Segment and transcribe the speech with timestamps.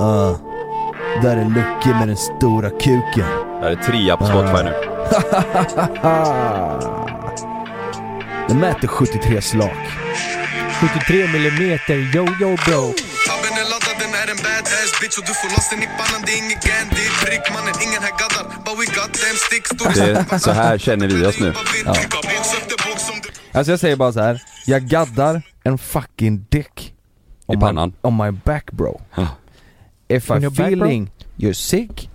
[0.00, 0.38] Uh,
[1.22, 3.02] där är Lucky med den stora kuken.
[3.14, 4.72] Det här är trea på Spotify nu.
[8.48, 9.72] Den mäter 73 slak.
[10.80, 12.94] 73 millimeter, yo yo bro.
[13.34, 16.22] Abben är laddad, den är en badass bitch Och du får loss den i pannan,
[16.26, 19.70] det är Det är prick mannen, ingen här gaddar But we got them sticks
[20.30, 21.54] Det så här känner vi oss nu.
[23.52, 24.42] Alltså jag säger bara så här.
[24.66, 26.85] jag gaddar en fucking dick.
[27.48, 27.92] I On pannan.
[28.02, 29.00] My, on my back bro.
[29.16, 29.36] Ja.
[30.08, 30.88] If On I your back, bro?
[30.88, 32.08] feeling you're sick,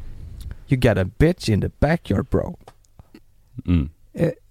[0.67, 2.57] you got a bitch in the backyard bro.
[3.65, 3.89] Mm.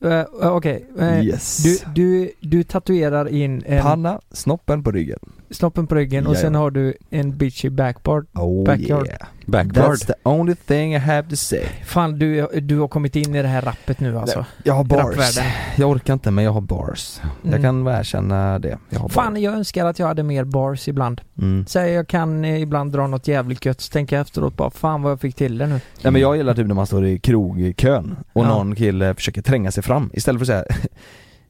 [0.04, 1.62] Eh, Okej, eh, Yes.
[1.62, 5.18] du, du, du tatuerar in en Panna, snoppen på ryggen.
[5.50, 8.26] snoppen på ryggen och sen har du en bitch i backboard.
[8.34, 9.06] Oh Backyard.
[9.06, 9.18] yeah.
[9.46, 9.86] Backboard.
[9.96, 11.64] That's the only thing I have to say.
[11.84, 14.44] Fan du, du har kommit in i det här rappet nu alltså.
[14.64, 14.98] Jag har bars.
[14.98, 15.44] Rappvärlden.
[15.76, 17.20] Jag orkar inte men jag har bars.
[17.42, 17.62] Jag Mm.
[17.62, 18.78] kan erkänna det.
[18.88, 19.42] Jag har Fan bars.
[19.42, 21.20] jag önskar att jag hade mer bars ibland.
[21.38, 21.66] Mm.
[21.66, 25.12] Så jag kan ibland dra något jävligt gött, så tänker jag efteråt bara fan vad
[25.12, 25.80] jag fick till det nu.
[26.02, 28.48] Nej men jag gillar typ när man står i krogkön och Ja.
[28.48, 30.64] någon kille försöker tränga sig fram istället för att säga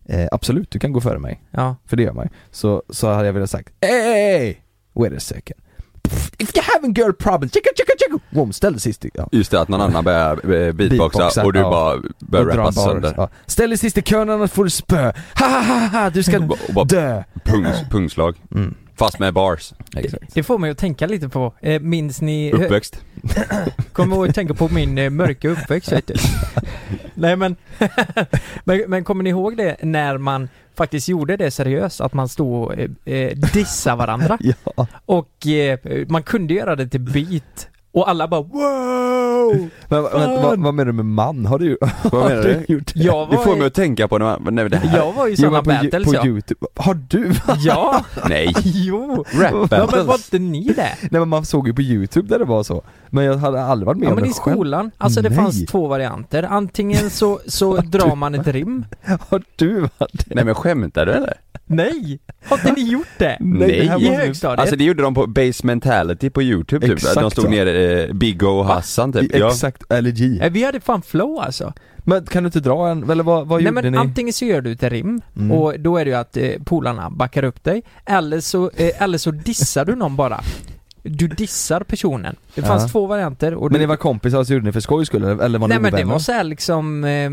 [0.22, 1.42] eh, absolut du kan gå före mig.
[1.50, 1.76] Ja.
[1.86, 2.30] För det gör man ju.
[2.50, 4.54] Så, så hade jag velat sagt hey,
[4.94, 5.60] wait a second.
[6.38, 8.18] If you have a girl problem, chicka chicka chicka.
[8.30, 9.28] Boom, ställ dig sist ja.
[9.32, 10.36] Just det, att någon annan börjar
[10.72, 11.70] beatboxa Beatboxa, och du ja.
[11.70, 13.14] bara börjar rappa bars, sönder.
[13.16, 13.28] Ja.
[13.46, 15.12] Ställ dig sist i kön annars får du spö.
[15.38, 16.38] Ha ha ha ha, du ska
[16.86, 17.22] dö.
[17.44, 18.36] pung, pungslag.
[18.54, 18.74] Mm.
[19.00, 19.72] Fast med bars.
[19.96, 20.34] Exakt.
[20.34, 23.04] Det får mig att tänka lite på, eh, minns ni, Uppväxt.
[23.92, 26.14] kommer att tänka på min eh, mörka uppväxt vet du.
[27.14, 27.56] Nej men,
[28.64, 32.00] men, men kommer ni ihåg det när man faktiskt gjorde det seriöst?
[32.00, 34.38] Att man stod och eh, eh, dissa varandra?
[34.40, 34.86] Ja.
[35.06, 39.68] Och eh, man kunde göra det till beat och alla bara wow!
[39.88, 41.46] Men, vänta, vad, vad menar du med man?
[41.46, 41.78] Har du,
[42.12, 42.74] Vad har menar du du?
[42.74, 43.00] gjort det?
[43.00, 44.98] Jag Det får mig var, att tänka på när man, nej, det här.
[44.98, 46.26] jag var i sådana men battles på ja.
[46.26, 46.66] youtube.
[46.76, 47.32] Har du?
[47.58, 48.52] Ja, Nej.
[48.64, 49.24] jo!
[49.32, 50.96] Rap Ja men var inte ni det?
[51.00, 52.82] Nej men man såg ju på youtube där det var så.
[53.08, 54.54] Men jag hade aldrig varit med Ja om men det i själv.
[54.54, 55.38] skolan, alltså det Nej.
[55.38, 56.42] fanns två varianter.
[56.42, 58.84] Antingen så, så drar man ett rim.
[59.30, 60.34] Har du varit det?
[60.34, 61.34] Nej men skämtar du eller?
[61.70, 62.20] Nej!
[62.44, 63.36] Har inte ni gjort det?
[63.40, 63.68] Nej.
[63.68, 64.60] det I högstadiet?
[64.60, 66.96] Alltså det gjorde de på Base Mentality på youtube typ.
[66.96, 69.36] Exakt de stod nere, eh, Big O och Hassan typ.
[69.36, 69.48] Ja.
[69.48, 70.36] Exakt, eller G.
[70.40, 71.72] Nej, vi hade fan flow alltså.
[71.98, 73.98] Men kan du inte dra en, eller vad, vad Nej gjorde men ni?
[73.98, 75.52] antingen så gör du ett rim Mm.
[75.52, 77.82] och då är det ju att eh, polarna backar upp dig.
[78.06, 80.40] Eller så, eh, eller så dissar du någon bara.
[81.02, 82.36] Du dissar personen.
[82.54, 82.88] Det fanns Ja.
[82.88, 85.58] två varianter och Men du, ni var kompisar så gjorde ni för skojs skull eller
[85.58, 87.30] var ni Nej men det var så här liksom, eh,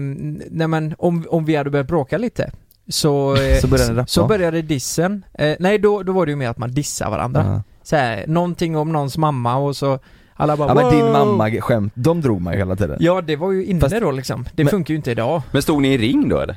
[0.52, 2.52] nej men om, om vi hade börjat bråka lite
[2.92, 4.08] så, eh, Så började ni rappa?
[4.08, 5.24] så började dissen.
[5.34, 7.44] Eh, nej då, då var det ju mer att man dissar varandra.
[7.46, 7.62] Ja.
[7.84, 10.00] Så här, någonting om någons mamma och så
[10.36, 12.98] alla bara ja men din mamma skämt, de drog man ju hela tiden.
[13.00, 14.46] Ja det var ju inne Fast- då liksom.
[14.56, 15.42] Det men- funkar ju inte idag.
[15.52, 16.56] Men stod ni i ring då eller?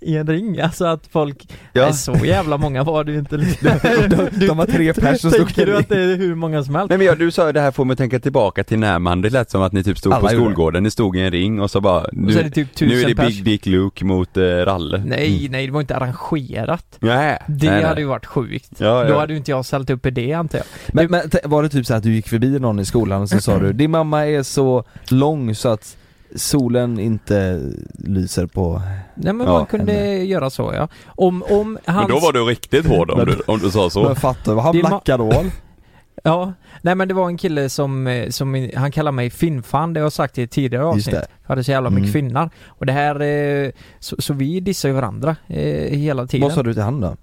[0.00, 1.82] I en ring, alltså att folk, Ja.
[1.82, 3.68] nej så jävla många var det ju inte liksom.
[4.08, 6.74] de, de var tre pers som stod Tänker du att det är hur många som
[6.74, 6.88] helst?
[6.88, 9.22] Nej men ja, du sa ju det här får mig tänka tillbaka till när man,
[9.22, 11.60] det lät som att ni typ stod Alla på skolgården, ni stod i en ring
[11.60, 13.26] och så bara Och så är det nu, typ nu är det pers.
[13.28, 15.02] Big Dick Luke mot eh, Ralle.
[15.06, 16.96] Nej, nej det var inte arrangerat.
[17.00, 17.38] Nej.
[17.46, 17.84] Det nej, nej.
[17.84, 18.70] hade ju varit sjukt.
[18.78, 19.18] Ja, Då ja.
[19.20, 20.66] hade ju inte jag ställt upp i det antar jag.
[20.92, 23.28] Men, men t- var det typ så att du gick förbi någon i skolan och
[23.28, 25.96] så sa du Din mamma är så lång så att
[26.34, 27.60] solen inte
[27.98, 28.82] lyser på
[29.14, 30.88] Nej men Ja, man kunde göra så ja.
[31.06, 32.08] Om, om hans...
[32.08, 34.02] Men då var du riktigt hård om du, om du sa så.
[34.02, 35.50] Men fattar han ma- Blackarol
[36.24, 36.52] Ja,
[36.82, 40.04] nej men det var en kille som, eh, som han kallar mig Finnfan, det har
[40.04, 41.10] jag sagt i ett tidigare avsnitt.
[41.14, 41.26] det.
[41.42, 42.28] Jag hade så jävla mycket Mm.
[42.28, 42.50] finnar.
[42.66, 46.48] Och det här, eh, så, så vi dissar ju varandra eh, hela tiden.
[46.48, 47.16] Vad sa du till han då?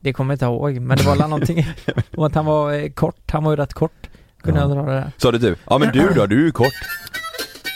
[0.00, 1.66] Det kommer jag inte ihåg, men det var väl någonting
[2.16, 4.08] om att han var eh, kort, han var ju rätt kort.
[4.42, 4.68] Kunde Ja.
[4.68, 5.12] jag dra det där.
[5.16, 5.56] Sa du du?
[5.70, 6.72] Ja men du då, du är ju kort.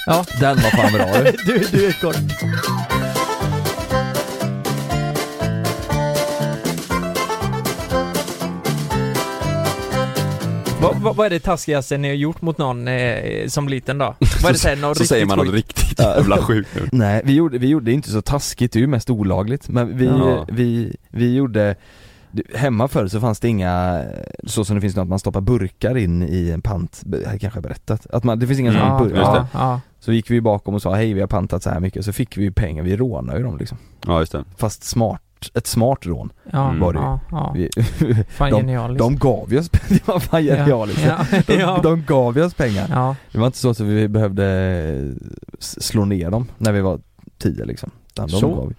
[0.09, 0.25] Ja.
[0.41, 1.33] Den var fan bra du.
[1.53, 2.17] du, du är kort.
[10.81, 14.15] Vad, vad, vad är det taskigaste ni har gjort mot någon eh, som liten då?
[14.43, 15.79] Vad är det så, här, något Så säger riktigt man något sjukt?
[15.79, 16.89] riktigt jävla sjukt nu.
[16.93, 19.97] Nej, vi gjorde, vi gjorde det inte så taskigt, det är ju mest olagligt men
[19.99, 20.47] vi, Ja.
[20.53, 21.77] vi, vi gjorde
[22.55, 24.05] Hemma förr så fanns det inga,
[24.47, 27.57] så som det finns nu att man stoppar burkar in i en pant, här kanske
[27.57, 29.81] jag berättat, att man, det finns inga Mm, burkar ja, ja.
[30.01, 32.37] Så gick vi bakom och sa hej vi har pantat så här mycket, så fick
[32.37, 34.45] vi ju pengar, vi rånade ju dem liksom Ja just det.
[34.57, 35.21] Fast smart,
[35.55, 36.81] ett smart rån Ja, Mm.
[36.81, 37.05] var det ju.
[37.05, 37.53] ja, ja.
[37.57, 37.71] vi,
[38.29, 38.99] Fan de- genialiskt.
[38.99, 42.45] De gav ju oss pengar, det var fan genialiskt Ja, de, ja, de gav ju
[42.45, 43.17] oss pengar ja.
[43.33, 45.15] Det var inte så att vi behövde
[45.59, 47.01] slå ner dem när vi var
[47.39, 47.91] tio liksom
[48.27, 48.73] Utan de Så?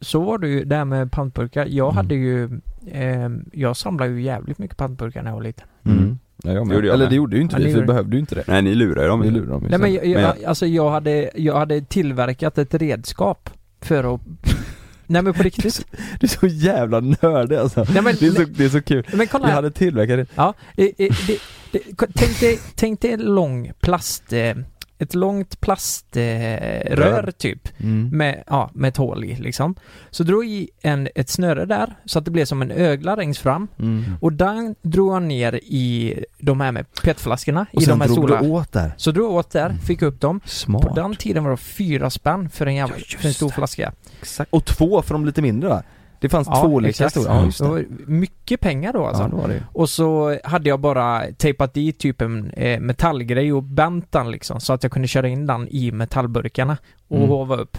[0.00, 1.66] Så var det ju där med pantburkar.
[1.66, 1.96] Jag Mm.
[1.96, 2.60] hade ju,
[2.92, 5.66] ehm, jag samlade ju jävligt mycket pantburkar när jag var liten.
[5.86, 6.18] Mm.
[6.44, 6.84] Ja, jag Det gjorde med.
[6.88, 8.44] jag Eller det gjorde ju inte Ja, vi, det för vi behövde ju inte det
[8.46, 9.30] Nej ni lurar ju dem ju.
[9.30, 13.50] lurade dem Nej men jag, jag, alltså jag hade, jag hade tillverkat ett redskap
[13.80, 14.20] för att
[15.06, 15.86] nej men på riktigt.
[16.20, 17.84] Du är så jävla nördig alltså.
[17.94, 19.06] Nej, men, Det är så, det är så kul.
[19.14, 19.56] men kolla Vi här.
[19.56, 20.26] hade tillverkat det.
[20.34, 20.92] Ja, eh, eh,
[21.26, 21.38] det,
[21.72, 21.80] det,
[22.14, 24.54] tänk, dig, tänk dig en lång plast, eh,
[25.02, 27.68] ett långt plaströr eh, typ.
[27.80, 28.08] Mm.
[28.08, 29.74] Med, ja, med ett hål i liksom.
[30.10, 33.40] Så drog i en, ett snöre där så att det blev som en ögla längst
[33.40, 33.68] fram.
[33.78, 34.04] Mm.
[34.20, 38.18] Och den drog han ner i de här med petflaskorna Och i de här drog
[38.18, 38.42] stora.
[38.42, 38.92] du åt där.
[38.96, 40.40] Så drog jag åt där, fick upp dem.
[40.44, 40.82] Smart.
[40.82, 43.54] På den tiden var det fyra spänn för en, jävla, Ja, för en stor det.
[43.54, 43.92] flaska.
[44.20, 44.52] Exakt.
[44.52, 45.82] Och två för de lite mindre va?
[46.22, 47.10] Det fanns Ja, två olika exakt.
[47.10, 47.34] stora.
[47.36, 47.70] Ja, just Det det.
[47.70, 49.22] var mycket pengar då alltså.
[49.22, 49.62] Ja, det var det.
[49.72, 54.60] Och så hade jag bara tejpat dit typ en eh, metallgrej och bänt den liksom
[54.60, 56.76] så att jag kunde köra in den i metallburkarna
[57.08, 57.28] och Mm.
[57.28, 57.78] hova upp.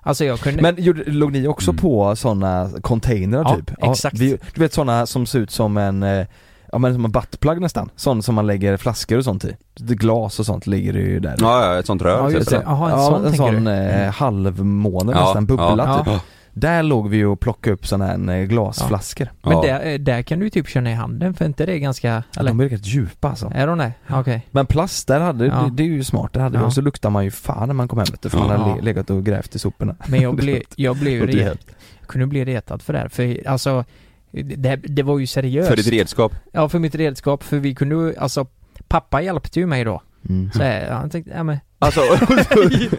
[0.00, 0.62] Alltså jag kunde...
[0.62, 1.80] Men gjorde, låg ni också Mm.
[1.82, 3.70] på sådana containrar Ja, typ?
[3.82, 4.18] exakt.
[4.18, 6.26] vi, du vet sådana som ser ut som en, eh,
[6.72, 7.90] ja men som en buttplug nästan.
[7.96, 9.56] Sån som man lägger flaskor och sånt i.
[9.74, 11.34] Det glas och sånt ligger ju där.
[11.40, 12.18] Ja, ja, ett sånt rör.
[12.18, 12.38] Ja, typ.
[12.38, 12.62] just det.
[12.64, 13.70] Jaha, en ja, sån en sån du?
[13.70, 14.12] eh, Mm.
[14.12, 16.04] halvmåne Ja, nästan, bubbla ja.
[16.04, 16.22] typ.
[16.54, 19.28] Där låg vi och plockade upp såna här eh, glasflaskor.
[19.42, 19.62] Men Ja.
[19.62, 22.22] där, eh, där kan du typ känna i handen för inte det är ganska...
[22.36, 22.50] Eller?
[22.50, 23.52] De är rätt djupa alltså.
[23.54, 23.92] Är de det?
[24.10, 24.46] Okej.
[24.50, 25.54] Men plast, där hade, Ja.
[25.54, 26.62] det, det är ju smart, det hade vi.
[26.62, 26.66] Ja.
[26.66, 28.56] Och så luktar man ju fan när man kom hem du, för man Ja.
[28.56, 29.96] hade le- legat och grävt i soporna.
[30.06, 31.66] Men jag blev, jag blev ju Låter re, helt-
[32.00, 33.08] jag kunde bli retad för det här.
[33.08, 33.84] För alltså,
[34.30, 35.68] det, det var ju seriöst.
[35.68, 36.32] För ditt redskap.
[36.52, 37.42] Ja, för mitt redskap.
[37.42, 38.46] För vi kunde ju, alltså,
[38.88, 40.02] pappa hjälpte ju mig då.
[40.28, 40.50] Mm.
[40.52, 42.00] Så jag, han tänkte, ja men Alltså,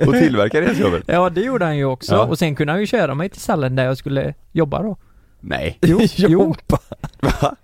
[0.08, 1.04] och tillverka redskapet?
[1.08, 2.24] Ja det gjorde han ju också Ja.
[2.26, 4.98] och sen kunde han ju köra mig till stallen där jag skulle jobba då.
[5.46, 5.78] Nej.
[5.82, 6.80] Jo, jo, Jobba.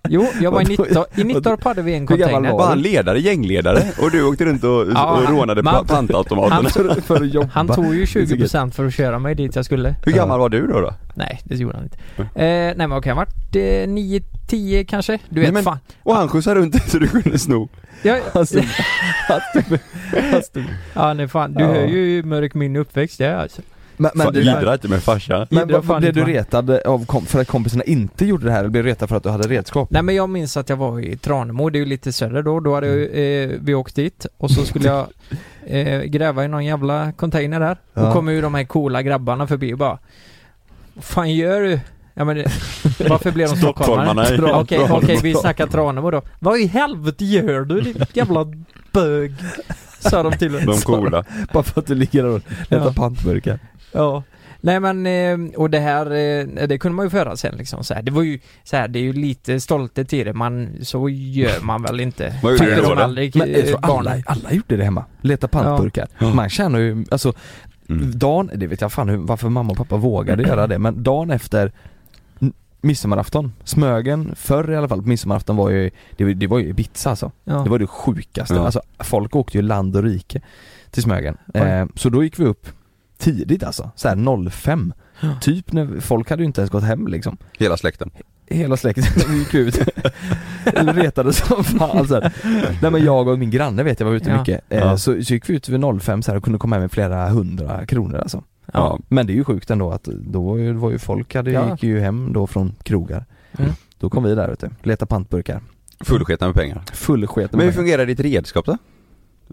[0.08, 0.64] jo jag var i?
[0.64, 2.52] Nittorp, i Nittorp hade vi en container.
[2.52, 3.82] Var han ledare, gängledare?
[4.02, 6.54] Och du åkte runt och, Ja, och rånade pa- pantautomaterna?
[6.54, 7.48] Han- för, att jobba.
[7.52, 8.50] Han tog ju Det är så gött.
[8.52, 9.94] 20% för att köra mig dit jag skulle.
[10.04, 10.80] Hur gammal var du då?
[10.80, 10.94] då?
[11.14, 11.96] Nej, det gjorde han inte.
[12.16, 12.28] Mm.
[12.34, 15.18] Eh, nej men okej, han vart eh, 9-10 kanske.
[15.28, 15.78] Du vet Nej, men- fan.
[16.02, 17.68] Och han skjutsade runt dig så du kunde sno?
[18.02, 18.60] Jag, Alltså,
[20.94, 21.68] ja nej fan, du Ja.
[21.72, 23.62] hör ju mörk min uppväxt är alltså.
[24.00, 25.46] Men, men, Fan, du, Jiddra inte med farsan.
[25.50, 28.44] men Jiddra vad- fan blev inte, du retad av kom, för att kompisarna inte gjorde
[28.44, 29.90] det här eller blev du retad för att du hade redskap?
[29.90, 32.60] Nej men jag minns att jag var i Tranemo, det är ju lite söder då.
[32.60, 35.06] Då hade jag, eh, vi åkt dit och så skulle jag
[35.66, 37.76] eh, gräva i någon jävla container där.
[37.94, 38.06] Ja.
[38.06, 39.98] Och kommer ju de här coola grabbarna förbi och bara
[40.94, 41.80] Vad fan gör du?
[42.14, 42.44] Ja men
[43.08, 44.52] varför blev de stockholmare?
[44.52, 46.22] Okej, okej vi snackar Tranemo då.
[46.38, 48.46] Vad i helvete gör du din jävla
[48.92, 49.32] bög?
[49.98, 50.52] Sa de till.
[50.52, 51.24] De coola.
[51.52, 52.92] Bara för att du ligger och letar Ja.
[52.96, 53.58] pantburkar.
[53.92, 54.22] Ja.
[54.62, 57.94] Nej men, eh, och det här, eh, det kunde man ju föra sen liksom så
[57.94, 58.02] här.
[58.02, 61.60] Det var ju så här, det är ju lite stolthet i det, man, så gör
[61.62, 62.34] man väl inte.
[62.42, 65.04] Vad gjorde du då aldrig, Men eh, alla, alla gjorde det hemma.
[65.20, 66.08] Leta pantburkar.
[66.18, 66.34] Ja.
[66.34, 67.32] Man känner ju, alltså
[67.88, 68.18] Mm.
[68.18, 71.30] dagen, det vet jag fan hur, varför mamma och pappa vågade göra det, men dagen
[71.30, 71.72] efter
[72.80, 76.68] midsommarafton, Smögen, förr i alla fall på midsommarafton var ju, det, var- det var ju
[76.68, 77.32] Ibiza alltså.
[77.44, 77.54] Ja.
[77.54, 78.64] Det var det sjukaste, Ja.
[78.64, 80.40] alltså folk åkte ju land och rike
[80.90, 81.36] till Smögen.
[81.54, 82.66] Eh, så då gick vi upp
[83.20, 84.92] tidigt alltså, så här 05
[85.40, 88.10] Typ när folk hade ju inte ens gått hem liksom Hela släkten.
[88.46, 89.78] Hela släkten gick ut
[90.64, 92.32] Eller retade som fan så här.
[92.82, 94.38] Nej men jag och min granne vet jag var ute Ja.
[94.38, 94.96] mycket eh, Ja.
[94.98, 97.28] så, så gick vi ut vid 05 så här och kunde komma hem med flera
[97.28, 98.98] hundra kronor alltså Ja.
[99.08, 101.70] Men det är ju sjukt ändå att då var ju, var ju folk hade, Ja.
[101.70, 103.24] gick ju hem då från krogar
[103.58, 103.70] Mm.
[103.98, 105.60] Då kom vi där vet du, leta pantburkar
[106.00, 106.82] Fullsketna med pengar.
[106.92, 108.76] Full sket Men hur fungerar ditt redskap då?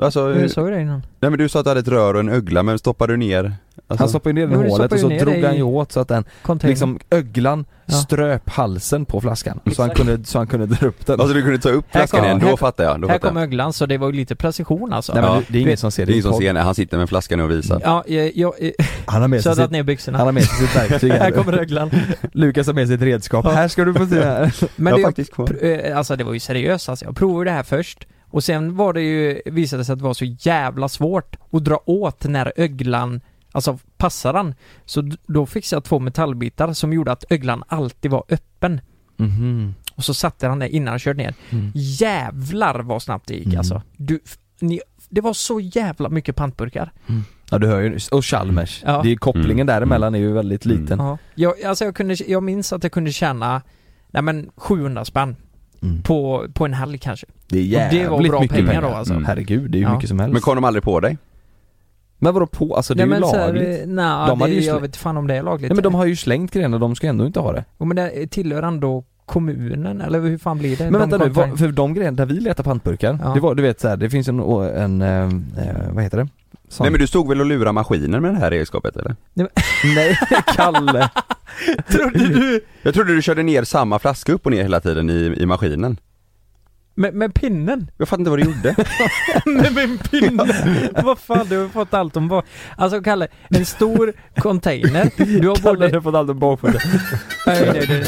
[0.01, 1.01] Alltså, Du sa ju det innan.
[1.19, 3.17] nej men du sa att du hade ett rör och en ögla, men stoppade du
[3.17, 3.55] ner?
[3.89, 5.61] Alltså, Han stoppade ner den i du hålet och så drog det i- han ju
[5.63, 6.71] åt så att den, Container.
[6.71, 7.93] liksom öglan Ja.
[7.93, 11.41] ströp halsen på flaskan så han kunde, så han kunde dra upp den alltså du
[11.41, 13.01] kunde ta upp Här flaskan kom- igen, här- då fattar jag.
[13.01, 13.43] Då här fattar kom jag.
[13.43, 15.13] öglan så det var ju lite precision alltså.
[15.13, 15.37] Nej men Ja.
[15.39, 17.09] det, det är ingen som ser Det är ingen som ser när han sitter med
[17.09, 17.81] flaskan och visar.
[17.83, 18.53] Ja, jag, jag,
[19.05, 20.17] Han har med så sig jag sitt, ner byxorna.
[20.17, 21.31] han har med sig sitt verktyg här här.
[21.31, 21.91] kommer öglan.
[22.33, 23.51] Lukas har med sig ett redskap, Ja.
[23.51, 26.39] här ska du få se här Men jag det, pr- eh, alltså det var ju
[26.39, 27.05] seriöst alltså.
[27.05, 30.13] Jag provade det här först och sen var det ju, visade sig att det var
[30.13, 34.55] så jävla svårt att dra åt när öglan, alltså passar den.
[34.85, 38.81] Så då fixade jag två metallbitar som gjorde att öglan alltid var öppen.
[39.17, 39.73] Mhm.
[39.95, 41.33] Och så satte han det innan han körde ner.
[41.49, 41.71] Mm.
[41.75, 43.57] Jävlar vad snabbt det gick Mm.
[43.57, 43.81] alltså.
[43.97, 44.19] Du,
[44.59, 44.79] ni,
[45.09, 46.91] det var så jävla mycket pantburkar.
[47.49, 49.01] Ja du hör ju, och Chalmers, Ja.
[49.03, 49.67] det är kopplingen Mm.
[49.67, 50.81] däremellan är ju väldigt Mm.
[50.81, 51.17] liten Ja.
[51.35, 53.61] Jag, alltså jag kunde, jag minns att jag kunde tjäna,
[54.07, 55.35] nej men 700 spänn
[55.81, 56.01] Mm.
[56.01, 57.27] på, på en helg kanske.
[57.47, 59.13] Det är jävligt det var bra mycket pengar pengar, då, alltså.
[59.13, 59.25] Mm.
[59.25, 59.93] Herregud, det är ju Ja.
[59.95, 61.17] mycket som helst Men kom de aldrig på dig?
[62.19, 64.49] Men vadå på, alltså det är nej, ju men så här, lagligt Nej, De det,
[64.49, 65.69] ju jag vet fan om det är lagligt.
[65.69, 67.97] Nej men de har ju slängt grejerna, de ska ändå inte ha det Jo, men
[67.97, 70.83] det tillhör ändå kommunen, eller hur fan blir det?
[70.91, 73.33] Men De vänta nu, för de grejerna där vi letar pantburkar, Ja.
[73.33, 75.23] det var, du vet så här, det finns en, en, eh,
[75.67, 76.27] eh, vad heter det?
[76.69, 79.15] Sån- Nej men du stod väl och lurade maskinen med det här redskapet eller?
[79.95, 80.19] Nej,
[80.55, 81.09] Kalle!
[81.89, 82.65] Trodde du?
[82.81, 85.99] Jag trodde du körde ner samma flaska upp och ner hela tiden i, i maskinen.
[86.95, 87.91] Med, med pinnen?
[87.97, 88.75] Jag fattar inte vad du gjorde.
[89.45, 90.45] med min pinne?
[91.03, 92.45] vad fan, du har fått allt om bak...
[92.77, 95.11] Alltså Kalle, en stor container.
[95.41, 95.89] Du har både...
[95.93, 96.79] har fått allt om bakfoten.
[97.47, 98.07] Nej, nej, nej, nej.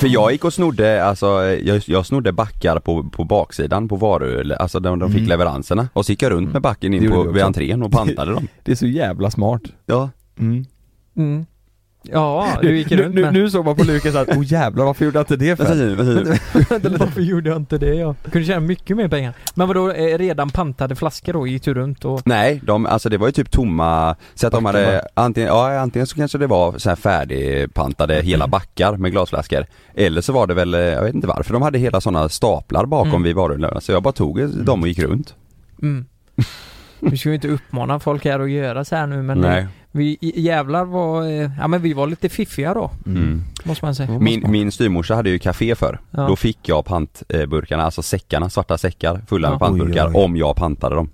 [0.00, 4.52] För jag gick och snodde, alltså jag, jag snodde backar på, på baksidan på varu,
[4.54, 5.28] alltså de, de fick Mm.
[5.28, 5.88] leveranserna.
[5.92, 8.48] Och så gick jag runt med backen in på, vid entrén och pantade dem.
[8.64, 9.62] Det är så jävla smart.
[9.86, 10.10] Ja.
[10.38, 10.64] Mm.
[11.16, 11.46] Mm.
[12.02, 13.32] Ja, du gick nu, runt nu, med...
[13.32, 15.74] nu såg man på Lukas att, oh jävlar varför gjorde jag inte det för?
[15.74, 16.24] nu, nu.
[16.98, 17.94] Varför gjorde jag inte det?
[17.94, 19.34] Jag kunde tjäna mycket mer pengar.
[19.54, 21.46] Men vadå, eh, redan pantade flaskor då?
[21.46, 22.22] Gick du runt och...
[22.24, 26.06] Nej, de, alltså det var ju typ tomma, så att de hade, antingen, ja antingen
[26.06, 30.54] så kanske det var så här färdigpantade hela backar med glasflaskor Eller så var det
[30.54, 33.22] väl, eh, jag vet inte varför, de hade hela sådana staplar bakom Mm.
[33.22, 35.34] vid varuhyllan så jag bara tog dem och gick runt
[35.82, 36.04] Mm.
[37.00, 39.66] Vi ska ju inte uppmana folk här att göra så här nu men Nej.
[39.92, 43.42] Vi jävlar var, eh, ja men vi var lite fiffiga då, Mm.
[43.64, 44.18] måste man säga.
[44.18, 46.26] Min, min styrmorsa hade ju café för Ja.
[46.26, 49.50] Då fick jag pantburkarna, alltså säckarna, svarta säckar fulla Ja.
[49.50, 50.24] med pantburkar Oj, oj.
[50.24, 51.08] om jag pantade dem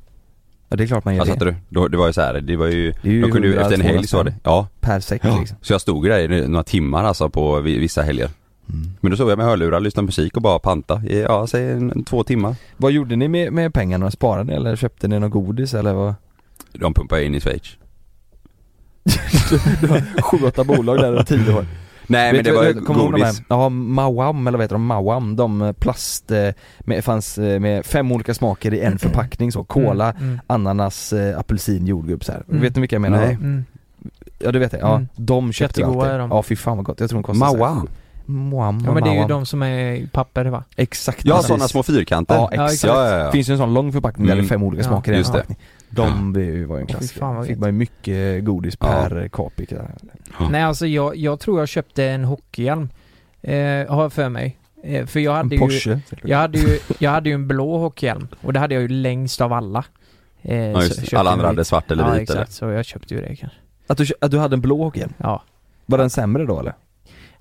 [0.68, 1.44] Ja det är klart man gör det.
[1.44, 1.54] du?
[1.68, 3.62] Då, det var ju så här, det var ju, Det ju jag kunde ju 100,
[3.70, 5.38] efter en helg så var det, 200 ja, Per säck ja.
[5.40, 5.56] liksom.
[5.62, 8.30] Så jag stod där i några timmar alltså på vi- vissa helger
[8.68, 8.90] Mm.
[9.00, 11.70] Men då såg jag med hörlurar, lyssnade på musik och bara panta i, ja säg
[11.72, 14.10] en, en, två timmar Vad gjorde ni med, med pengarna?
[14.10, 16.14] Sparade ni eller köpte ni något godis eller vad?
[16.72, 17.76] De pumpade in i Schweiz
[19.80, 21.66] Du har sju, åtta bolag där och tio år.
[22.08, 24.86] Nej men det var du godis Ja, Mawam eller vad heter de?
[24.86, 26.48] Mawam, de eh, plast, eh,
[26.78, 31.86] med, fanns eh, med fem olika smaker i en förpackning så, Mm, mm, ananas, apelsin,
[31.86, 32.42] jordgubb så här.
[32.48, 32.60] Mm.
[32.62, 33.18] Vet ni vilka jag menar?
[33.18, 33.34] Nej.
[33.34, 33.64] mm.
[34.38, 34.94] Ja du vet jag, ja.
[34.94, 35.08] Mm.
[35.16, 36.10] De köpte jag alltid.
[36.12, 36.30] är de.
[36.30, 37.88] Ja fy fan vad gott, jag tror de här Mawam?
[38.28, 40.64] Mwam, Ja men det är ju de som är i papper va?
[40.76, 42.84] Exakt Ja sådana små fyrkanter Ja exakt.
[42.84, 43.32] Ja, ja, ja.
[43.32, 44.48] Finns ju en sån lång förpackning där det är Mm.
[44.48, 45.38] fem olika Ja, smaker i en just det.
[45.38, 45.58] förpackning.
[45.96, 47.20] De det var ju en fan, klassiker.
[47.26, 48.86] vad Fick man ju mycket godis Ja.
[48.86, 49.74] per capita.
[50.38, 50.48] Ja.
[50.50, 52.88] Nej alltså jag, jag tror jag köpte en hockeyhjälm,
[53.42, 53.54] eh,
[53.88, 54.58] har jag för mig.
[54.82, 56.00] Eh, för jag En hade ju, Porsche.
[56.22, 59.40] jag hade ju, jag hade ju en blå hockeyhjälm och det hade jag ju längst
[59.40, 59.84] av alla.
[60.42, 62.46] Eh, Ja, just, alla andra hade svart eller ja, vit exakt, eller?
[62.46, 63.58] så jag köpte ju det kanske.
[63.86, 65.12] Att du, att du hade en blå hockeyhjälm?
[65.18, 65.42] Ja.
[65.86, 66.74] Var den sämre då eller?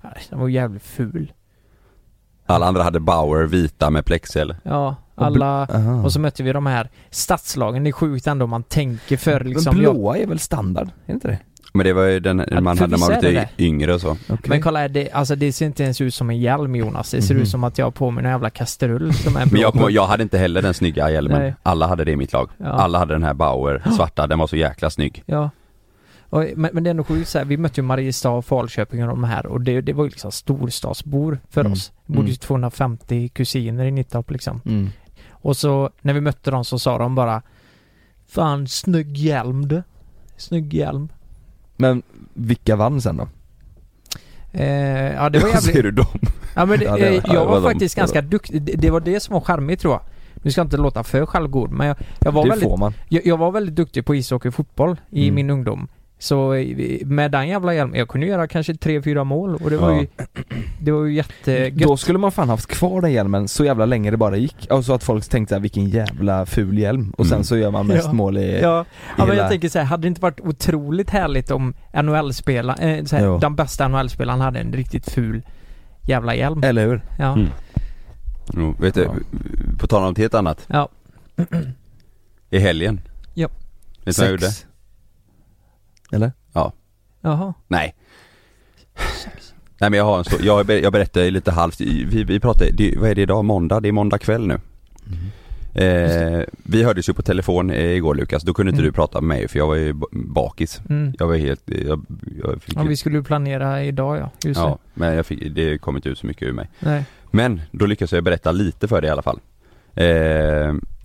[0.02, 1.32] Ja, Den var jävligt ful.
[2.46, 4.56] Alla andra hade Bauer vita med plexi eller?
[4.62, 5.66] Ja, alla...
[5.66, 6.02] Aha.
[6.04, 9.74] Och så mötte vi de här stadslagen, det är sjukt ändå man tänker för liksom...
[9.76, 10.88] Men jag, blåa är väl standard?
[11.06, 11.38] Är inte det?
[11.74, 14.00] Men det var ju den Ja, man hade när man var det lite yngre och
[14.00, 14.36] så Okay.
[14.46, 17.10] men kolla, det, alltså det ser inte ens ut som en hjälm Jonas.
[17.10, 17.42] Det ser Mhm.
[17.42, 19.70] ut som att jag har på mig en jävla kastrull som är blå.
[19.74, 21.54] Men jag, jag hade inte heller den snygga hjälmen Nej.
[21.62, 22.66] Alla hade det i mitt lag Ja.
[22.66, 25.50] Alla hade den här Bauer svarta, den var så jäkla snygg Ja.
[26.30, 29.02] Och, men, men det är ändå sjukt så här, vi mötte ju Mariestad och Falköping
[29.02, 31.72] och de här och det, det var ju liksom storstadsbor för Mm.
[31.72, 31.92] oss.
[32.06, 32.36] Det bodde ju Mm.
[32.38, 34.60] 250 kusiner i Nittorp liksom.
[34.66, 34.88] Mm.
[35.40, 37.42] Och så när vi mötte dem så sa de bara
[38.28, 39.82] Fan snygg hjälm du.
[40.36, 41.08] Snygg hjälm.
[41.76, 42.02] Men
[42.34, 43.28] vilka vann sen då?
[44.52, 45.62] Eh, ja det var jävligt...
[45.74, 46.06] Ser du dem?
[46.54, 48.62] Ja men det, Ja, det eh, ja, det jag var var faktiskt var- ganska duktig.
[48.62, 50.00] Det, det var det som var charmigt tror jag.
[50.42, 52.92] Nu ska jag inte låta för självgod men jag, jag var det väldigt får man.
[53.08, 55.34] Jag, jag var väldigt duktig på ishockey och fotboll i Mm.
[55.34, 55.88] min ungdom.
[56.18, 56.54] Så
[57.04, 60.00] med den jävla hjälmen, jag kunde göra kanske tre fyra mål och det var Ja.
[60.00, 60.06] ju
[60.80, 61.88] Det var ju jättegött.
[61.88, 64.66] Då skulle man fan haft kvar den hjälmen så jävla länge det bara gick.
[64.70, 67.10] Och så att folk tänkte såhär, vilken jävla ful hjälm.
[67.18, 67.44] Och sen Mm.
[67.44, 68.12] så gör man mest Ja.
[68.12, 68.60] mål i...
[68.60, 68.84] Ja, ja
[69.16, 73.22] men hela- jag tänker så här, hade det inte varit otroligt härligt om NHL-spelaren, eh,
[73.24, 73.38] Jo.
[73.38, 75.42] den bästa NHL-spelaren hade en riktigt ful
[76.02, 76.62] jävla hjälm?
[76.62, 77.00] Eller hur?
[77.18, 77.32] Ja.
[77.32, 77.48] Mm.
[78.56, 79.14] Jo, vet du, Ja.
[79.78, 80.88] på tal om något helt annat Ja.
[82.50, 83.00] I helgen
[83.34, 83.48] Ja.
[84.04, 84.46] Vet du vad jag gjorde?
[86.12, 86.32] Eller?
[87.20, 87.54] Jaha.
[87.68, 87.94] Nej
[89.80, 92.40] Nej men jag har en så, jag, ber- jag berättade ju lite halvt, vi, vi
[92.40, 93.44] pratade, det, vad är det idag?
[93.44, 93.80] Måndag?
[93.80, 94.54] Det är måndag kväll nu
[95.84, 98.88] eh, Vi hördes ju på telefon eh, igår Lukas, då kunde inte Mm.
[98.92, 101.14] du prata med mig för jag var ju bakis Mm.
[101.18, 102.04] Jag var helt, jag,
[102.42, 105.78] jag fick Ja, vi skulle ju planera idag ja, just Ja, men jag fick, det
[105.78, 106.90] kom inte ut så mycket ur mig det.
[106.90, 107.04] Nej.
[107.30, 109.40] Men, då lyckades jag berätta lite för dig i alla fall
[109.94, 110.06] eh,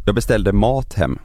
[0.05, 1.20] Jag beställde mat hem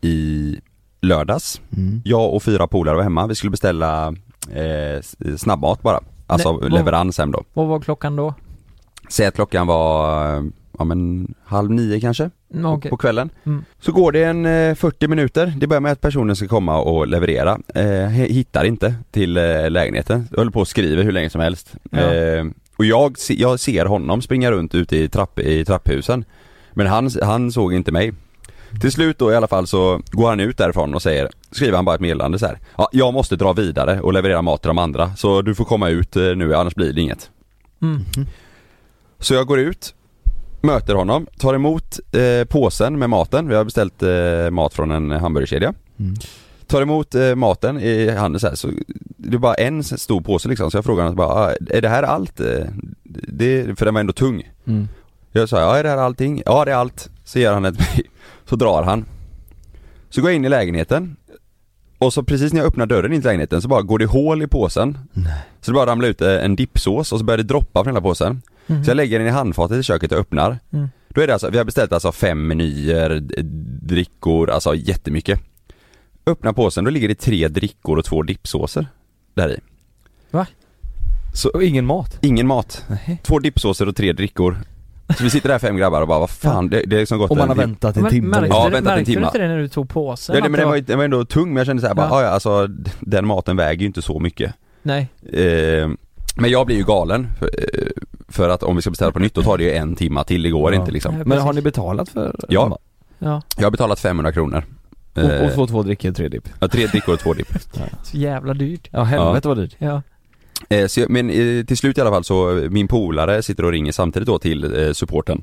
[0.00, 0.60] i
[1.04, 2.02] lördags Mm.
[2.04, 4.06] Jag och fyra polare var hemma, vi skulle beställa
[4.52, 5.02] eh,
[5.36, 8.34] snabbmat bara Alltså Nej, vad- leverans hem då Vad var klockan då?
[9.08, 10.16] Säg att klockan var,
[10.78, 12.90] ja men halv nio kanske Mm, okej.
[12.90, 13.30] på kvällen.
[13.44, 13.64] Mm.
[13.80, 17.06] Så går det en eh, 40 minuter, det börjar med att personen ska komma och
[17.06, 21.40] leverera, eh, hittar inte till eh, lägenheten, jag håller på och skriver hur länge som
[21.40, 21.74] helst.
[21.90, 21.98] Ja.
[21.98, 22.44] Eh,
[22.76, 26.24] och jag, jag ser honom springa runt ute i, trapp, i trapphusen,
[26.72, 28.12] men han, han såg inte mig.
[28.80, 31.84] Till slut då i alla fall så går han ut därifrån och säger, skriver han
[31.84, 32.58] bara ett meddelande så här.
[32.78, 35.88] Ja, jag måste dra vidare och leverera mat till de andra, så du får komma
[35.88, 37.30] ut eh, nu annars blir det inget.
[37.82, 38.00] Mm.
[39.18, 39.94] Så jag går ut,
[40.60, 43.48] möter honom, tar emot eh, påsen med maten.
[43.48, 45.74] Vi har beställt eh, mat från en hamburgerkedja.
[45.98, 46.14] Mm.
[46.66, 48.68] Tar emot eh, maten i handen så här, så
[49.16, 50.70] det är bara en stor påse liksom.
[50.70, 52.40] Så jag frågar honom bara, "Ah, är det här allt?
[52.40, 52.46] Eh,
[53.28, 54.50] Det, för den var ändå tung.
[54.66, 54.88] Mm.
[55.32, 56.42] Jag sa, ja är det här allting?
[56.46, 57.10] Ja det är allt.
[57.24, 57.74] Så ger han mig.
[58.48, 59.04] Så drar han.
[60.10, 61.16] Så går jag in i lägenheten.
[61.98, 64.42] Och så precis när jag öppnar dörren in till lägenheten så bara går det hål
[64.42, 64.98] i påsen.
[65.60, 68.00] Så det bara ramlar ut eh, en dippsås och så börjar det droppa från hela
[68.00, 68.42] påsen.
[68.66, 68.84] Mhm.
[68.84, 70.58] Så jag lägger den i handfatet i köket och öppnar.
[70.72, 70.88] Mm.
[71.08, 73.20] Då är det alltså, vi har beställt alltså fem menyer,
[73.86, 75.40] drickor, alltså jättemycket.
[76.26, 78.86] Öppnar påsen, då ligger det tre drickor och två dippsåser
[79.34, 79.60] där i.
[80.30, 80.46] Va?
[81.34, 82.18] Så, Och ingen mat?
[82.22, 82.84] ingen mat.
[82.88, 83.20] Nej.
[83.22, 84.56] Två dippsåser och tre drickor.
[85.18, 87.30] Så vi sitter där fem grabbar och bara vad fan, det, det är liksom gått
[87.30, 89.14] Och man har en tim- väntat en timme märkte, Ja, du, väntat en märkte du
[89.14, 89.26] timme.
[89.26, 90.34] inte det när du tog påsen?
[90.34, 91.66] Ja, det, att men det den var- var, ju- den var ändå tung men jag
[91.66, 92.20] kände såhär bara, Ja.
[92.20, 92.22] ja.
[92.26, 92.66] ja alltså
[93.00, 94.54] den maten väger ju inte så mycket.
[94.82, 95.08] Nej.
[95.32, 95.88] Eh,
[96.36, 97.86] men jag blir ju galen för, eh,
[98.28, 100.42] för att om vi ska beställa på nytt då tar det ju en timma till,
[100.42, 100.80] det går Ja.
[100.80, 101.14] inte liksom.
[101.14, 101.56] Nej, Men har precis.
[101.56, 102.78] ni betalat för Ja.
[103.18, 104.64] Ja, Jag har betalat 500 kronor.
[105.14, 106.48] Och, Eh, och få två drickor och tre dipp?
[106.60, 107.48] ja, tre drickor och två dipp.
[108.02, 108.88] så jävla dyrt.
[108.92, 109.76] Ja helvete vad dyrt.
[109.78, 110.02] Ja.
[110.68, 113.72] Eh, så men eh, till slut i alla fall så, eh, min polare sitter och
[113.72, 115.42] ringer samtidigt då till supporten.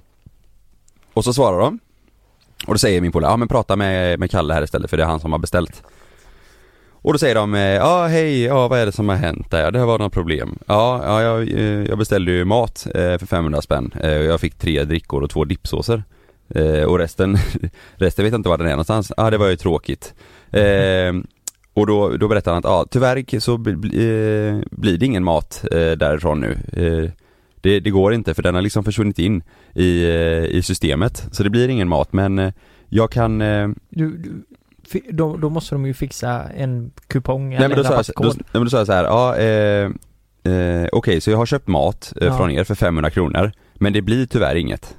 [1.14, 1.80] Och så svarar de.
[2.68, 5.04] Och då säger min polare, ja men prata med, med Kalle här istället för det
[5.04, 5.84] är han som har beställt.
[7.04, 9.72] Och då säger de, ja hej, ja vad är det som har hänt där?
[9.72, 10.58] Det har varit något problem.
[10.66, 11.50] Ja, ja jag,
[11.88, 13.94] jag beställde ju mat för 500 spänn.
[14.04, 16.04] Jag fick tre drickor och två dippsåser.
[16.88, 17.38] Och resten,
[17.96, 19.12] resten vet jag inte var den är någonstans.
[19.18, 20.14] Ja det var ju tråkigt.
[20.52, 21.14] Eh,
[21.74, 25.92] och då, då berättar han att ja, tyvärr så eh, blir det ingen mat eh,
[25.92, 26.52] därifrån nu.
[26.74, 27.12] Eh,
[27.62, 29.44] det, det går inte för den har liksom försvunnit in
[29.76, 31.28] i, eh, i systemet.
[31.32, 32.54] Så det blir ingen mat men eh,
[32.90, 34.44] jag kan eh, Du, du,
[35.12, 38.06] då, då måste de ju fixa en kupong Nej eller men då en sa jag,
[38.16, 38.36] då, rabattkod.
[38.38, 42.14] nej, men då sa jag så här, ja eh, okej så jag har köpt mat
[42.22, 42.38] Ja.
[42.38, 44.98] från er för 500 kronor Men det blir tyvärr inget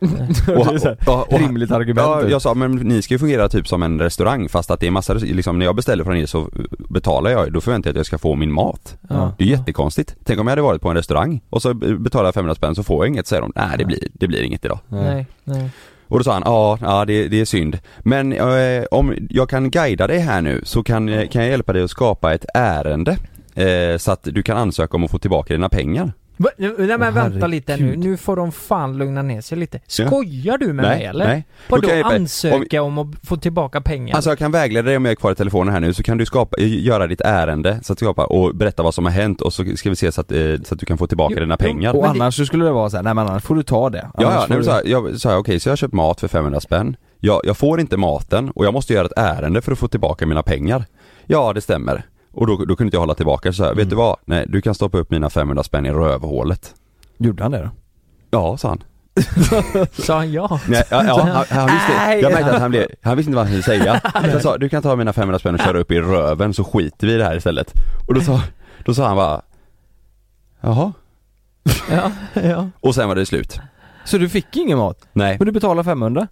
[0.00, 2.06] här, och, och, rimligt argument.
[2.06, 2.30] Ja, typ.
[2.30, 4.90] jag sa men ni ska ju fungera typ som en restaurang fast att det är
[4.90, 6.48] massa, liksom när jag beställer från er så
[6.88, 9.32] betalar jag, då förväntar jag att jag ska få min mat Ja.
[9.38, 10.16] Det är jättekonstigt.
[10.24, 12.82] Tänk om jag hade varit på en restaurang och så betalar jag 500 spänn så
[12.82, 13.52] får jag inget, säger de.
[13.54, 14.78] Nej det blir, det blir inget idag.
[14.88, 15.70] Nej, nej.
[16.08, 17.78] Och då sa han, ja, ja det, det är synd.
[17.98, 21.72] Men eh, om jag kan guida dig här nu så kan, eh, kan jag hjälpa
[21.72, 23.18] dig att skapa ett ärende.
[23.54, 26.12] Eh, så att du kan ansöka om att få tillbaka dina pengar.
[26.36, 26.50] Va?
[26.58, 29.80] Nej men Åh, vänta lite nu, nu får de fan lugna ner sig lite.
[29.86, 31.26] Skojar du med mig eller?
[31.26, 31.44] nej.
[31.68, 34.14] Vadå jag- ansöka om att få tillbaka pengar?
[34.16, 36.18] Alltså jag kan vägleda dig om jag är kvar i telefonen här nu så kan
[36.18, 39.52] du skapa, göra ditt ärende så att skapa och berätta vad som har hänt och
[39.52, 41.56] så ska vi se så att, eh, så att du kan få tillbaka Jo, dina
[41.56, 41.96] pengar.
[41.96, 43.90] Och det- annars så skulle det vara så här, nej men annars får du ta
[43.90, 43.98] det.
[44.14, 46.20] Ja, ja, Annars nej, men så här, jag sa okej så jag har köpt mat
[46.20, 49.72] för 500 spänn jag, jag får inte maten och jag måste göra ett ärende för
[49.72, 50.84] att få tillbaka mina pengar
[51.26, 52.04] Ja det stämmer
[52.36, 53.88] Och då, då kunde inte jag hålla tillbaka så här, vet Mm.
[53.88, 54.16] du vad?
[54.24, 56.74] Nej du kan stoppa upp mina 500 spänn i rövhålet
[57.18, 57.70] Gjorde han det då?
[58.30, 58.82] Ja sa han
[59.92, 60.60] Sa han ja?
[60.68, 63.46] Nej, ja, ja han, han visste, jag märkte att han blev, han visste inte vad
[63.46, 64.00] han skulle säga
[64.32, 67.06] Så sa, du kan ta mina 500 spänn och köra upp i röven så skiter
[67.06, 67.72] vi i det här istället
[68.08, 68.40] Och då sa,
[68.84, 69.42] då sa han bara
[70.60, 70.92] Jaha
[71.90, 72.10] Ja,
[72.42, 72.68] ja.
[72.80, 73.60] Och sen var det slut
[74.04, 75.08] Så du fick ingen mat?
[75.12, 76.28] Nej Men du betalar 500?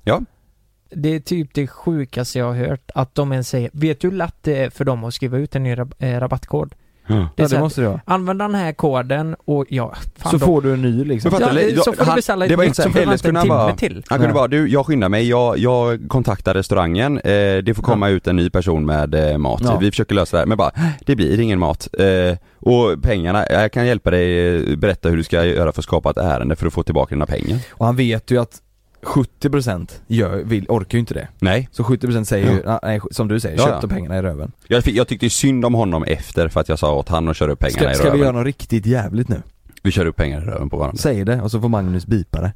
[0.90, 4.16] Det är typ det sjukaste jag har hört, att de ens säger Vet du hur
[4.16, 6.74] lätt det är för dem att skriva ut en ny rab- eh, rabattkod?
[7.06, 7.14] Ja.
[7.14, 8.00] Det Ja det måste det vara.
[8.04, 11.32] Använd den här koden och ja, fan Så de- får du en ny liksom.
[11.32, 11.76] Men Ja, fattar du?
[11.76, 13.36] så får du beställa det ett var nytt inte så får du eller vänta en
[13.36, 13.94] han bara- till.
[14.08, 14.34] Han kunde Nej.
[14.34, 17.22] bara, du jag skyndar mig, jag, jag kontaktar restaurangen, eh,
[17.62, 19.60] det får komma ut en ny person med eh, mat.
[19.64, 19.78] Ja.
[19.78, 20.70] Vi försöker lösa det här, men bara,
[21.06, 21.88] det blir ingen mat.
[21.98, 25.84] Eh, och pengarna, jag kan hjälpa dig eh, berätta hur du ska göra för att
[25.84, 27.58] skapa ett ärende för att få tillbaka dina pengar.
[27.70, 28.60] Och han vet ju att
[29.04, 31.28] 70% gör, vill, orkar ju inte det.
[31.38, 33.80] Nej, Så 70% säger ju, nej, som du säger, Ja, köp ja.
[33.80, 34.52] de pengarna i röven.
[34.68, 37.52] jag, jag tyckte synd om honom efter för att jag sa åt han att köra
[37.52, 38.18] upp pengarna Ska, i ska röven.
[38.18, 39.42] vi göra något riktigt jävligt nu?
[39.82, 40.98] Vi kör upp pengar i röven på varandra.
[40.98, 42.52] Säg det och så får Magnus bipa det.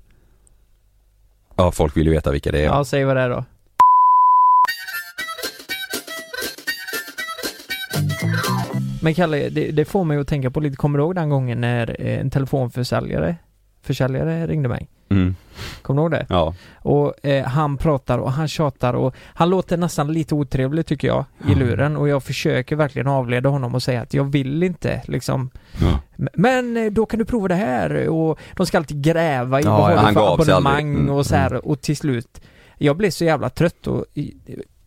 [1.57, 2.65] Ja, folk vill ju veta vilka det är.
[2.65, 3.45] Ja, säg vad det är då.
[9.03, 11.61] Men Kalle, det, det får mig att tänka på lite, kommer du ihåg den gången
[11.61, 13.37] när eh, en telefonförsäljare
[13.83, 14.89] försäljare ringde mig?
[15.11, 15.35] Mm.
[15.89, 16.27] Kommer du ihåg det?
[16.29, 16.55] Ja.
[16.83, 21.25] Och eh, han pratar och han tjatar och han låter nästan lite otrevlig tycker jag
[21.49, 25.51] i luren och jag försöker verkligen avleda honom och säga att jag vill inte liksom
[25.81, 26.01] Ja.
[26.35, 29.71] Men eh, då kan du prova det här och de ska alltid gräva i Ja,
[29.71, 32.41] vad har ja, du han för abonnemang Mm, och så här och till slut
[32.79, 34.05] Jag blev så jävla trött och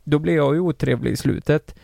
[0.04, 1.76] då blev jag ju otrevlig i slutet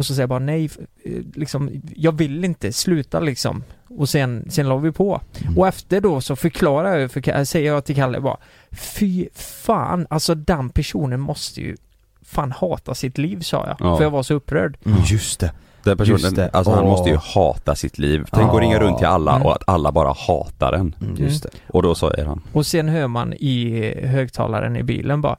[0.00, 0.70] och så säger jag bara nej,
[1.04, 3.64] eh, liksom, jag vill inte, sluta liksom.
[3.98, 5.20] Och sen, sen la vi på.
[5.42, 5.58] Mm.
[5.58, 8.36] Och efter då så förklarar jag, för, säger jag till Kalle bara
[8.72, 11.76] Fy fan, alltså den personen måste ju
[12.22, 13.76] fan hata sitt liv sa jag.
[13.80, 13.96] Ja.
[13.96, 14.76] För jag var så upprörd.
[14.86, 15.52] Mm, just det.
[15.84, 16.48] Den Just personen, det.
[16.52, 16.90] alltså han Åh.
[16.90, 18.24] måste ju hata sitt liv.
[18.32, 18.54] Tänk Ja.
[18.54, 19.46] att ringa runt till alla Mm.
[19.46, 20.94] och att alla bara hatar en.
[21.00, 21.48] Mm, just det.
[21.68, 25.36] Och då säger han Och sen hör man i högtalaren i bilen bara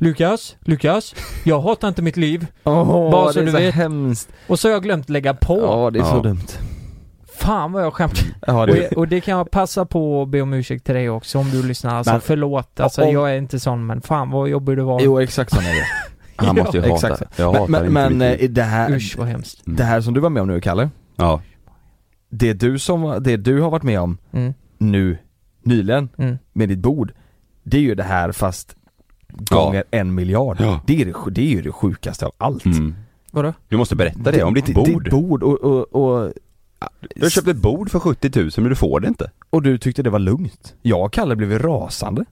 [0.00, 2.46] Lukas, Lukas, jag hatar inte mitt liv.
[2.64, 3.74] Åh, Bara så det är du så vet.
[3.74, 4.28] hemskt.
[4.46, 5.58] Och så har jag glömt lägga på.
[5.60, 6.22] Ja, det är så Ja.
[6.22, 6.46] dumt.
[7.38, 8.24] Fan vad jag skämtar.
[8.46, 11.10] Ja, Och, det, och det kan jag passa på att be om ursäkt till dig
[11.10, 11.94] också om du lyssnar.
[11.94, 12.80] Alltså Men- förlåt.
[12.80, 15.00] Alltså om- jag är inte sån men fan vad jobbig du var.
[15.00, 15.86] jo exakt så är det.
[16.36, 16.94] Han måste ju hata.
[17.12, 17.38] exakt.
[17.38, 18.40] Jag hatar Men, inte men, mitt liv.
[18.40, 19.60] men det här, Usch vad hemskt.
[19.64, 21.40] det här som du var med om nu Kalle, Ja.
[22.30, 25.18] det du som, det du har varit med om Mm, nu,
[25.62, 26.38] nyligen, mm.
[26.52, 27.12] med ditt bord,
[27.62, 28.76] det är ju det här fast
[29.34, 30.56] gånger en miljard.
[30.60, 30.80] Ja.
[30.86, 32.64] Det, är det, det är ju det sjukaste av allt.
[32.64, 32.94] Mm.
[33.30, 33.52] Vadå?
[33.68, 35.04] Du måste berätta det om ditt bord.
[35.04, 36.32] Ditt bord och, och, och,
[37.14, 39.30] Du har köpt ett bord för 70 000 men du får det inte.
[39.50, 40.74] och du tyckte det var lugnt.
[40.82, 42.22] Jag och Kalle blev rasande.
[42.22, 42.24] I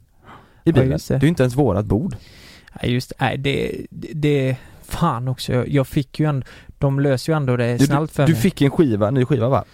[0.64, 0.90] Ja, bilen.
[0.90, 1.14] just det.
[1.14, 1.18] det.
[1.18, 2.16] är ju inte ens vårat bord.
[2.82, 5.52] Nej just nej det, det, det, fan också.
[5.52, 6.46] Jag, jag fick ju ändå,
[6.78, 8.42] de löser ju ändå det Du, snällt för du mig.
[8.42, 9.64] fick en skiva, ny skiva va?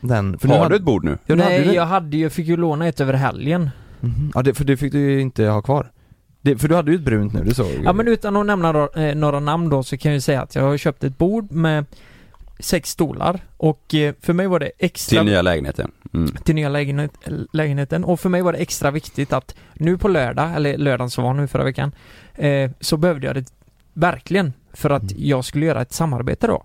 [0.00, 1.18] Den, för Har hade- du ett bord nu?
[1.26, 1.74] Ja, du hade Nej det.
[1.74, 3.70] jag hade ju, jag fick ju låna ett över helgen.
[4.00, 4.32] Mhm.
[4.34, 5.90] Ja det, för det fick du ju inte ha kvar.
[6.42, 8.72] Det, för du hade ju ett brunt nu, det såg Ja men utan att nämna
[8.72, 11.18] då, eh, några namn då så kan jag ju säga att jag har köpt ett
[11.18, 11.84] bord med
[12.58, 15.90] sex stolar och eh, för mig var det extra Till nya lägenheten?
[16.14, 16.32] Mm.
[16.44, 17.10] till nya lägenhet,
[17.52, 21.24] lägenheten och för mig var det extra viktigt att nu på lördag, eller lördagen som
[21.24, 21.92] var nu förra veckan,
[22.34, 23.52] eh, så behövde jag det
[23.92, 25.14] verkligen för att Mm.
[25.16, 26.62] jag skulle göra ett samarbete då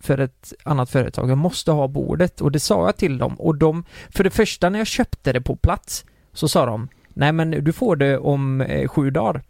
[0.00, 1.30] för ett annat företag.
[1.30, 4.70] Jag måste ha bordet och det sa jag till dem och de, för det första
[4.70, 6.88] när jag köpte det på plats så sa de
[7.20, 9.42] Nej men du får det om eh, sju dagar.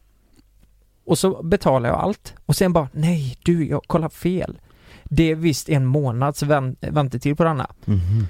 [1.04, 4.60] Och så betalar jag allt och sen bara nej du, jag kollar fel.
[5.04, 8.26] Det är visst en månads vänt, väntetid på denna Mhm.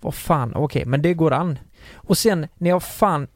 [0.00, 1.58] vad fan, okej, men det går an.
[1.94, 3.28] Och sen när jag fan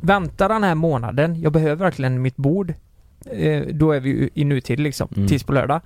[0.00, 2.74] väntar den här månaden, jag behöver verkligen mitt bord,
[3.30, 5.28] eh, då är vi ju i nutid liksom, Mm.
[5.28, 5.80] tills på lördag.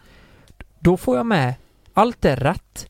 [0.81, 1.55] Då får jag med,
[1.95, 2.89] allt är rätt,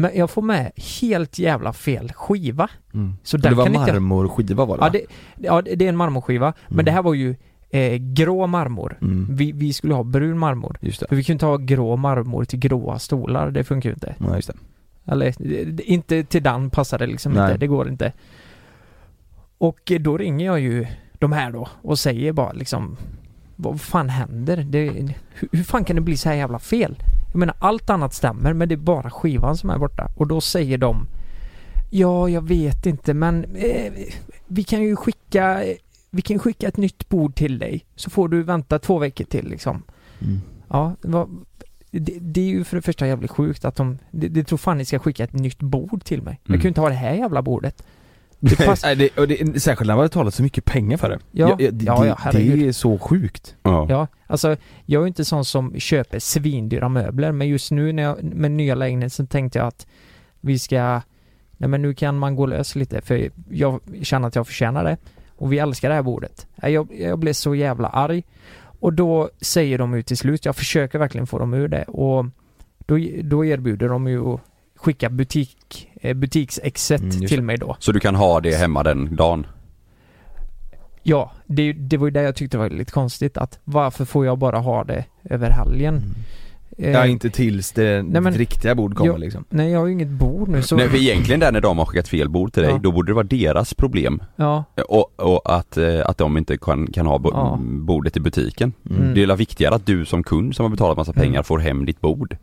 [0.00, 2.68] men jag får med helt jävla fel skiva.
[2.94, 3.14] Mm.
[3.22, 5.02] Så där det var kan marmorskiva var det Ja det,
[5.46, 6.84] ja, det är en marmorskiva, men Mm.
[6.84, 7.36] det här var ju
[7.70, 8.98] eh, grå marmor.
[9.02, 9.26] Mm.
[9.30, 10.78] Vi, vi skulle ha brun marmor.
[10.80, 11.06] Just det.
[11.08, 14.14] För vi kunde inte ha grå marmor till gråa stolar, det funkar ju inte.
[14.18, 14.54] Ja just det.
[15.12, 15.34] Eller
[15.90, 17.44] inte till den passar det liksom Nej.
[17.44, 18.12] inte, det går inte.
[19.58, 20.86] Och då ringer jag ju
[21.18, 22.96] de här då och säger bara liksom
[23.56, 24.56] Vad fan händer?
[24.56, 24.90] Det,
[25.34, 27.02] hur, hur fan kan det bli så här jävla fel?
[27.32, 30.08] Jag menar allt annat stämmer men det är bara skivan som är borta.
[30.16, 31.06] Och då säger de
[31.90, 33.92] Ja, jag vet inte men eh,
[34.46, 35.62] vi kan ju skicka
[36.10, 39.48] Vi kan skicka ett nytt bord till dig så får du vänta två veckor till
[39.48, 39.82] liksom.
[40.20, 40.40] Mm.
[40.68, 41.28] Ja, vad,
[41.90, 44.78] det, det är ju för det första jävligt sjukt att de, det, det tror fan
[44.78, 46.40] ni ska skicka ett nytt bord till mig.
[46.42, 46.60] Jag Mm.
[46.60, 47.82] kan ju inte ha det här jävla bordet.
[48.40, 51.10] Det pass, Nej, det, och det, särskilt när man har betalat så mycket pengar för
[51.10, 51.18] det.
[51.32, 52.58] Ja, det, det, ja, ja, herregud.
[52.58, 53.56] det är så sjukt.
[53.62, 53.86] Ja.
[53.88, 58.02] ja, alltså jag är ju inte sån som köper svindyra möbler men just nu när
[58.02, 59.86] jag, med nya lägenheten så tänkte jag att
[60.40, 61.00] vi ska,
[61.56, 64.96] nej men nu kan man gå lös lite för jag känner att jag förtjänar det.
[65.36, 66.46] Och vi älskar det här bordet.
[66.62, 68.22] Jag, jag blev så jävla arg.
[68.80, 72.26] Och då säger de ju till slut, jag försöker verkligen få dem ur det och
[72.86, 74.40] då, då erbjuder de ju att
[74.82, 77.76] skicka butik, eh, butiksexet Mm, till mig då.
[77.78, 79.46] Så du kan ha det hemma den dagen?
[81.02, 84.38] Ja, det, det var ju det jag tyckte var lite konstigt att varför får jag
[84.38, 85.94] bara ha det över helgen?
[85.94, 86.02] Eh,
[86.78, 86.92] Mm.
[86.92, 89.44] Ja inte tills det Nej, men- riktiga bord kommer Ja, liksom.
[89.50, 90.76] Nej, jag har ju inget bord nu så...
[90.76, 92.78] Nej för egentligen där när de har skickat fel bord till dig, Ja.
[92.78, 94.22] då borde det vara deras problem.
[94.36, 97.58] Ja, Och, och att, eh, att de inte kan, kan ha bo- Ja.
[97.62, 98.72] bordet i butiken.
[98.90, 99.14] Mm.
[99.14, 101.44] Det är väl viktigare att du som kund som har betalat massa pengar Mm.
[101.44, 102.36] får hem ditt bord.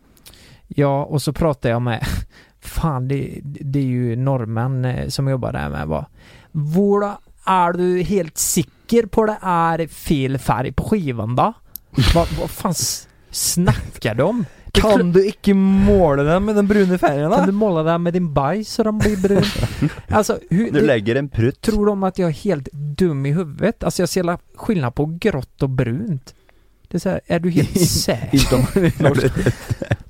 [0.67, 2.06] Ja, och så pratade jag med...
[2.62, 6.06] Fan, det, det är ju norrmän eh, som jobbar där med bara...
[6.51, 11.53] Våra, är du helt säker på det är fel färg på skivan då?
[12.15, 12.73] vad, vad fan
[13.32, 14.45] snackar de om?
[14.71, 18.34] Kan du icke måla den med den bruna färgen Kan du måla den med din
[18.34, 19.43] bajs så den blir brun?
[20.10, 21.62] alltså, hur, det, lägger en prutt.
[21.62, 23.84] tror de att jag är helt dum i huvudet?
[23.84, 26.36] Alltså jag ser skillnad på grått och brunt.
[26.88, 28.38] Det är så här, är du helt säker?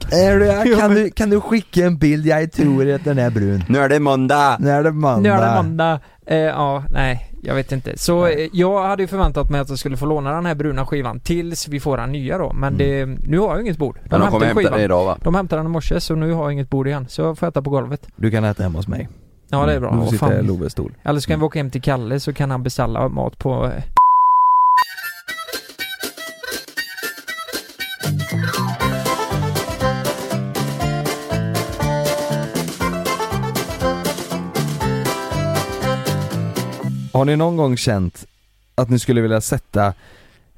[0.09, 2.25] Du, kan, du, kan du skicka en bild?
[2.25, 3.63] Jag tror att den är brun.
[3.69, 4.57] Nu är det måndag!
[4.59, 5.19] När är det måndag?
[5.19, 5.99] Nu är det måndag.
[6.25, 7.31] Eh, ja, nej.
[7.41, 7.97] jag vet inte.
[7.97, 10.85] Så eh, jag hade ju förväntat mig att jag skulle få låna den här bruna
[10.85, 12.53] skivan tills vi får den nya då.
[12.53, 13.99] Men det, nu har jag inget bord.
[14.09, 15.17] Men de kommer hämta det idag va?
[15.23, 17.05] De hämtade den i morse så nu har jag inget bord igen.
[17.09, 18.07] Så jag får äta på golvet.
[18.15, 19.09] Du kan äta hemma hos mig.
[19.49, 20.07] Ja det är bra.
[20.11, 20.43] Du sitta i.
[20.43, 20.93] Loves stol.
[21.03, 23.71] Eller så kan vi åka hem till Kalle så kan han beställa mat på
[37.17, 38.25] Har ni någon gång känt
[38.75, 39.93] att ni skulle vilja sätta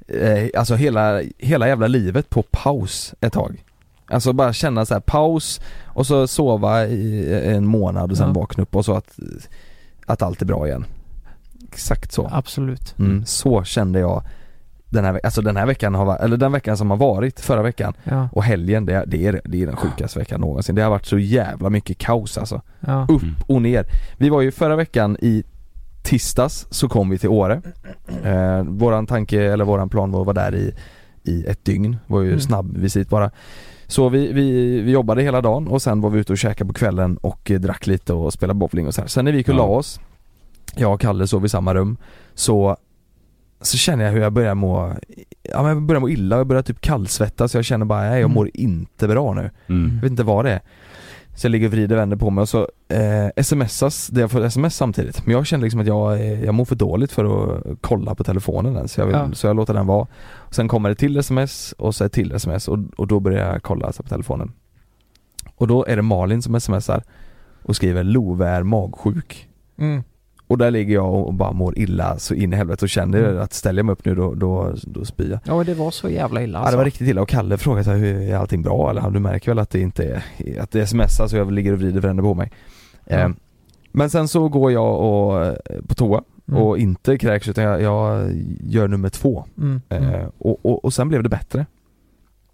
[0.08, 3.64] eh, alltså hela, hela jävla livet på paus ett tag?
[4.06, 8.32] Alltså bara känna så här paus och så sova i en månad och sen Ja.
[8.32, 9.18] vakna upp och så att,
[10.06, 10.84] att allt är bra igen.
[11.68, 12.28] Exakt så.
[12.32, 12.98] Absolut.
[12.98, 14.22] Mm, så kände jag
[14.88, 17.62] den här, alltså den här veckan har varit, eller den veckan som har varit förra
[17.62, 18.28] veckan Ja.
[18.32, 20.74] och helgen det, det, är, det är den sjukaste veckan någonsin.
[20.74, 22.62] Det har varit så jävla mycket kaos alltså.
[22.80, 23.06] Ja.
[23.10, 23.84] Upp och ner.
[24.18, 25.44] Vi var ju förra veckan i
[26.10, 27.62] tisdags så kom vi till Åre.
[28.24, 30.74] Eh, våran tanke, eller våran plan var att vara där i,
[31.24, 31.90] i ett dygn.
[32.06, 32.40] Det var ju Mm.
[32.40, 33.30] snabb visit bara.
[33.86, 36.74] Så vi, vi, vi jobbade hela dagen och sen var vi ute och käkade på
[36.74, 39.08] kvällen och eh, drack lite och spelade bowling och så här.
[39.08, 39.58] Sen när vi gick och Ja.
[39.58, 40.00] la oss,
[40.76, 41.96] jag och Kalle sov i samma rum,
[42.34, 42.76] så
[43.62, 44.92] så känner jag hur jag börjar må,
[45.42, 48.18] ja men jag börjar må illa, jag börjar typ kallsvettas, jag känner bara, nej jag
[48.18, 48.34] Mm.
[48.34, 49.50] mår inte bra nu.
[49.68, 49.92] Mm.
[49.94, 50.60] Jag vet inte vad det är.
[51.40, 54.30] Så jag ligger och vrider och vänder på mig och så eh, smsas, det jag
[54.30, 55.26] får sms samtidigt.
[55.26, 58.24] Men jag känner liksom att jag, eh, jag mår för dåligt för att kolla på
[58.24, 59.28] telefonen än, så jag, vill, Ja.
[59.32, 60.06] så jag låter den vara.
[60.50, 63.62] Sen kommer det till sms och så ett till sms och, och då börjar jag
[63.62, 64.52] kolla alltså, på telefonen.
[65.56, 67.02] Och då är det Malin som smsar
[67.62, 69.48] och skriver Love är magsjuk.
[69.78, 70.02] Mm.
[70.50, 73.42] Och där ligger jag och bara mår illa så in i helvete och känner Mm.
[73.42, 75.40] att ställer jag mig upp nu då, då, då spyr jag.
[75.58, 76.70] Ja det var så jävla illa Ja alltså.
[76.72, 79.10] det var riktigt illa och Kalle frågade så här, hur är allting bra eller?
[79.10, 82.00] Du märker väl att det inte är, att det smsar så jag ligger och vrider
[82.00, 82.50] vänder på mig.
[83.04, 83.16] Ja.
[83.16, 83.28] Eh,
[83.92, 85.54] men sen så går jag och, eh,
[85.88, 86.62] på toa Mm.
[86.62, 89.44] och inte kräks utan jag, jag gör nummer två.
[89.58, 89.80] Mm.
[89.88, 90.30] Eh, Mm.
[90.38, 91.66] och, och, och sen blev det bättre.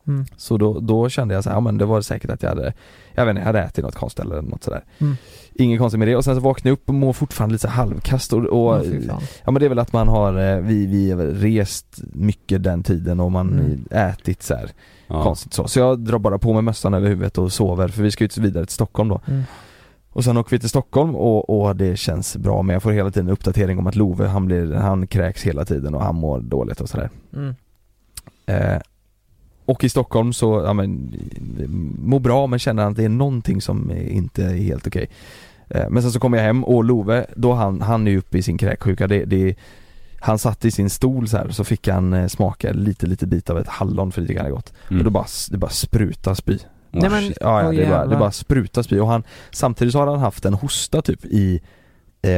[0.06, 0.26] Mm.
[0.36, 2.72] Så då, då kände jag så här, ja men det var säkert att jag hade,
[3.14, 4.84] jag vet inte, jag hade ätit något konstigt eller något sådär.
[4.98, 5.16] Mm.
[5.54, 7.68] Inget konstigt med det och sen så vaknade jag upp och mår fortfarande lite så
[7.72, 9.20] halvkast och, och Ja.
[9.44, 12.82] Ja men det är väl att man har, eh, vi, vi har rest mycket den
[12.82, 13.84] tiden och man Mm.
[13.90, 14.70] ätit så här
[15.08, 15.22] Ja.
[15.22, 15.68] konstigt så.
[15.68, 18.42] Så jag drar bara på mig mössan över huvudet och sover för vi ska ju
[18.42, 19.20] vidare till Stockholm då.
[19.26, 19.42] Mm.
[20.10, 23.10] Och sen åker vi till Stockholm och, och det känns bra men jag får hela
[23.10, 26.80] tiden uppdatering om att Love han blir, han kräks hela tiden och han mår dåligt
[26.80, 27.10] och sådär.
[27.34, 27.54] Mm.
[28.46, 28.80] Eh,
[29.66, 31.14] och i Stockholm så, ja men,
[31.98, 35.08] mår bra men känner att det är någonting som inte är helt okej.
[35.68, 38.38] Eh, men sen så kommer jag hem och Love, då han, han är ju uppe
[38.38, 39.54] i sin kräksjuka, det, det
[40.20, 43.50] han satt i sin stol så här så fick han eh, smaka lite, lite bit
[43.50, 44.72] av ett hallon för det tycker han är gott.
[44.88, 44.98] Mm.
[45.00, 46.58] Och då bara, det bara spruta spy.
[46.90, 50.06] Nej men, Ja, ja det, bara, det bara sprutar spy och han, samtidigt så har
[50.06, 51.60] han haft en hosta typ i,
[52.22, 52.32] eh,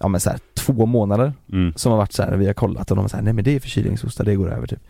[0.00, 1.72] ja men så här, två månader Mm.
[1.76, 3.56] som har varit så här, vi har kollat och de har sagt nej men det
[3.56, 4.82] är förkylningshosta, det går över typ.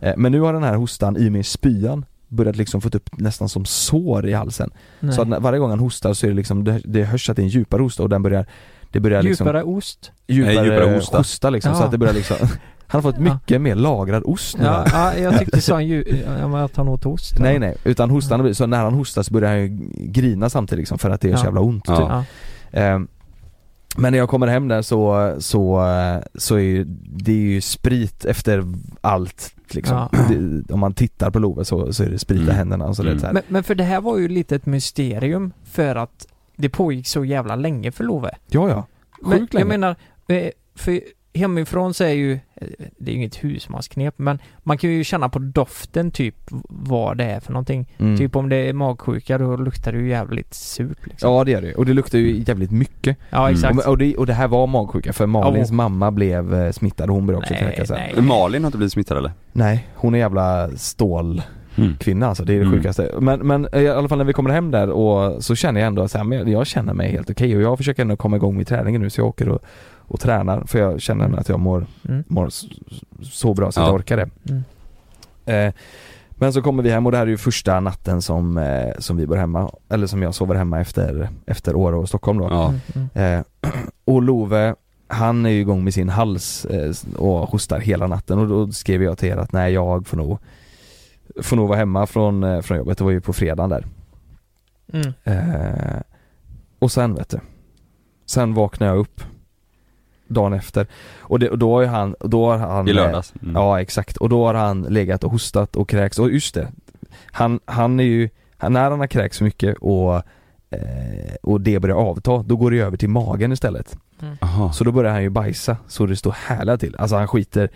[0.00, 3.18] Eh, men nu har den här hostan i och med spyan börjat liksom fått upp
[3.18, 4.70] nästan som sår i halsen.
[5.00, 5.12] Nej.
[5.14, 7.42] Så att varje gång han hostar så är det liksom, det, det hörs att det
[7.42, 8.46] är en djupare hosta och den börjar,
[8.92, 10.12] det börjar liksom Djupare ost?
[10.26, 11.18] djupare, Nej, djupare hosta.
[11.18, 11.50] hosta.
[11.50, 11.84] liksom, så Ja.
[11.84, 12.36] att det börjar liksom
[12.90, 13.34] Han har fått Ja.
[13.34, 17.06] mycket mer lagrad ost nu Ja, ja jag tyckte dju- ja, men att han åt
[17.06, 17.38] ost.
[17.40, 20.98] Nej nej, utan hostan, så när han hostar så börjar han ju grina samtidigt liksom
[20.98, 21.44] för att det är så Ja.
[21.46, 21.94] jävla ont typ.
[21.98, 22.24] Ja.
[23.96, 25.84] Men när jag kommer hem där så, så,
[26.34, 26.84] så är ju,
[27.16, 28.64] det är ju sprit efter
[29.00, 29.96] allt liksom.
[29.96, 30.10] Ja.
[30.28, 32.54] Det, om man tittar på Love så, så är det sprit i Mm.
[32.56, 33.14] händerna och så Mm.
[33.14, 33.32] det så här.
[33.34, 37.24] Men, men för det här var ju lite ett mysterium för att det pågick så
[37.24, 38.30] jävla länge för Love.
[38.50, 38.86] Ja ja,
[39.22, 39.60] Men sjukt länge.
[39.62, 39.96] jag menar,
[40.28, 41.00] eh, för
[41.34, 42.38] hemifrån så är ju,
[42.98, 46.34] det är ju inget husmansknep, men man kan ju känna på doften typ
[46.68, 47.86] vad det är för någonting.
[47.98, 48.16] Mm.
[48.18, 51.30] Typ om det är magsjuka då luktar det ju jävligt surt liksom.
[51.32, 51.74] Ja det gör det ju.
[51.74, 53.16] och det luktar ju jävligt mycket.
[53.30, 53.78] Ja, exakt.
[53.78, 55.74] Och, och, det, och det här var magsjuka för Malins Ja.
[55.74, 57.98] mamma blev eh, smittad och hon började också Nej, kräkas sen.
[58.14, 58.22] nej.
[58.22, 59.32] Malin har inte blivit smittad eller?
[59.52, 62.72] Nej, hon är jävla stålkvinna alltså, det är det Mm.
[62.78, 63.14] sjukaste.
[63.20, 66.08] Men, men i alla fall när vi kommer hem där och så känner jag ändå
[66.08, 68.66] så här, men jag känner mig helt okej och jag försöker ändå komma igång med
[68.66, 69.58] träningen nu så jag åker och,
[70.08, 72.24] och tränar för jag känner att jag mår, Mm.
[72.28, 72.48] mår
[73.22, 73.86] så bra så Ja.
[73.86, 74.30] jag orkar det.
[74.48, 74.62] Mm.
[75.46, 75.74] Eh,
[76.30, 79.16] men så kommer vi hem och det här är ju första natten som, eh, som
[79.16, 82.44] vi bor hemma, eller som jag sover hemma efter, efter Åre och Stockholm då.
[82.50, 82.68] Ja.
[82.94, 83.38] Mm, mm.
[83.64, 83.70] Eh,
[84.04, 84.74] och Love,
[85.08, 89.02] han är ju igång med sin hals eh, och hostar hela natten och då skrev
[89.02, 90.38] jag till er att nej jag får nog
[91.42, 93.86] Får nog vara hemma från, eh, från jobbet, det var ju på fredagen där
[94.92, 95.12] Mm.
[95.24, 96.00] eh,
[96.78, 97.40] Och sen vet du
[98.26, 99.20] Sen vaknar jag upp
[100.28, 100.86] Dagen efter
[101.20, 103.32] och, det, och då har han, då har han I eh, lördags.
[103.42, 103.54] Mm.
[103.54, 106.68] Ja exakt, och då har han legat och hostat och kräks, och just det
[107.32, 108.28] Han, han är ju,
[108.68, 110.14] när han har kräkts mycket och,
[110.70, 113.98] eh, och det börjar avta, då går det över till magen istället
[114.40, 114.72] Jaha.
[114.72, 116.96] Så då börjar han ju bajsa så det står härliga till.
[116.98, 117.68] Alltså han skiter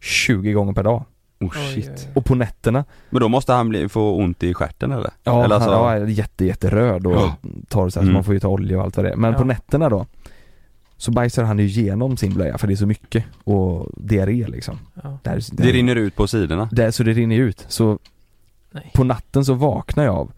[0.00, 1.04] 20 gånger per dag.
[1.40, 1.88] Oh Oj, shit.
[1.88, 2.12] oj, oj.
[2.14, 5.10] Och på nätterna, Men då måste han bli, få ont i stjärten eller?
[5.24, 7.36] ja eller alltså- han ja, är jätte, jätteröd och Ja.
[7.68, 8.12] tar så här, Mm.
[8.12, 9.16] så man får ju ta olja och allt vad det är.
[9.16, 9.38] Men Ja.
[9.38, 10.06] på nätterna då
[11.02, 14.78] Så bajsar han ju igenom sin blöja för det är så mycket och diarré liksom.
[15.02, 15.18] Ja.
[15.22, 16.68] Det, här, är- Det rinner ut på sidorna.
[16.72, 17.64] det, Så det rinner ut.
[17.68, 17.98] Så
[18.70, 18.90] Nej.
[18.94, 20.32] på natten så vaknar jag av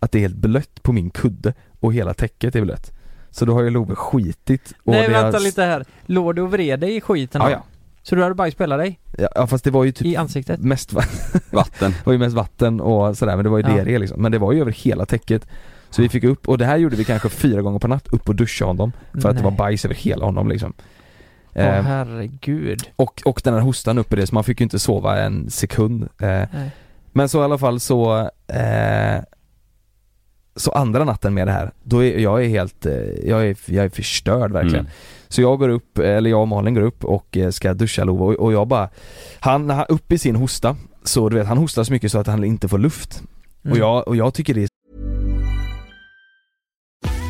[0.00, 2.92] att det är helt blött på min kudde och hela täcket är blött.
[3.30, 5.84] Så då har ju Love skitit och Nej det har- vänta lite här.
[6.06, 7.52] Låg du och vred dig i skiten Ja, då?
[7.52, 7.62] ja.
[8.02, 9.00] Så du hade bajs på hela dig?
[9.34, 10.60] ja fast det var ju typ I ansiktet?
[10.60, 11.02] mest, va-
[11.50, 11.90] Vatten.
[11.98, 13.74] det var ju mest vatten och sådär men det var ju Ja.
[13.74, 14.22] diarré liksom.
[14.22, 15.46] Men det var ju över hela täcket.
[15.90, 18.28] Så vi fick upp, och det här gjorde vi kanske fyra gånger per natt, upp
[18.28, 18.92] och duscha honom.
[19.22, 19.58] För att det var Nej.
[19.58, 20.72] bajs över hela honom liksom.
[21.54, 22.82] Åh Eh, herregud.
[22.96, 25.50] och, och den här hostan upp i det, så man fick ju inte sova en
[25.50, 26.02] sekund.
[26.02, 26.70] Eh, Nej.
[27.12, 29.22] men så i alla fall så eh,
[30.56, 32.92] Så andra natten med det här, då är jag är helt, eh,
[33.24, 34.80] jag är, jag är förstörd verkligen.
[34.80, 34.92] Mm.
[35.28, 38.24] Så jag går upp, eller jag och Malin går upp och eh, ska duscha Love
[38.24, 38.88] och, och jag bara
[39.40, 42.18] Han, när han upp i sin hosta, så du vet han hostar så mycket så
[42.18, 43.22] att han inte får luft.
[43.64, 43.72] Mm.
[43.72, 44.68] Och, jag, och jag tycker det är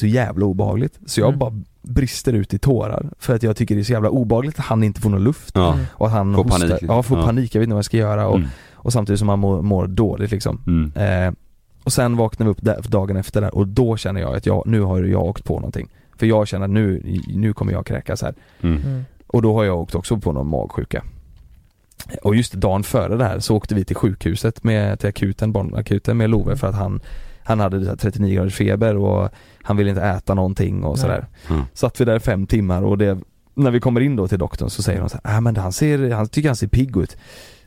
[0.00, 0.98] så jävla obehagligt.
[1.06, 1.38] Så jag Mm.
[1.38, 4.64] bara brister ut i tårar för att jag tycker det är så jävla obehagligt att
[4.64, 5.50] han inte får någon luft.
[5.54, 5.72] Ja.
[5.72, 5.84] Mm.
[5.92, 6.58] Och att han Får hostar.
[6.68, 6.82] panik.
[6.82, 7.24] Ja, får Ja.
[7.24, 7.54] panik.
[7.54, 8.48] Jag vet inte vad jag ska göra och, Mm.
[8.72, 10.60] och samtidigt som han mår, mår dåligt liksom.
[10.66, 11.26] Mm.
[11.26, 11.32] Eh,
[11.84, 14.66] och sen vaknar vi upp där, dagen efter där och då känner jag att jag,
[14.66, 15.88] nu har jag åkt på någonting.
[16.16, 17.02] För jag känner att nu,
[17.34, 18.34] nu kommer jag kräkas här.
[18.60, 18.82] Mm.
[18.82, 19.04] Mm.
[19.26, 21.02] Och då har jag åkt också på någon magsjuka.
[22.22, 26.16] Och just dagen före det här så åkte vi till sjukhuset med, till akuten, barnakuten
[26.16, 27.00] med Love för att han
[27.50, 29.28] Han hade så här 39 graders feber och
[29.62, 31.26] han ville inte äta någonting och sådär.
[31.48, 31.62] Mm.
[31.74, 33.18] Satt vi där fem timmar och det
[33.54, 35.72] När vi kommer in då till doktorn så säger hon så här, äh, men han
[35.72, 37.16] ser, han tycker han ser pigg ut.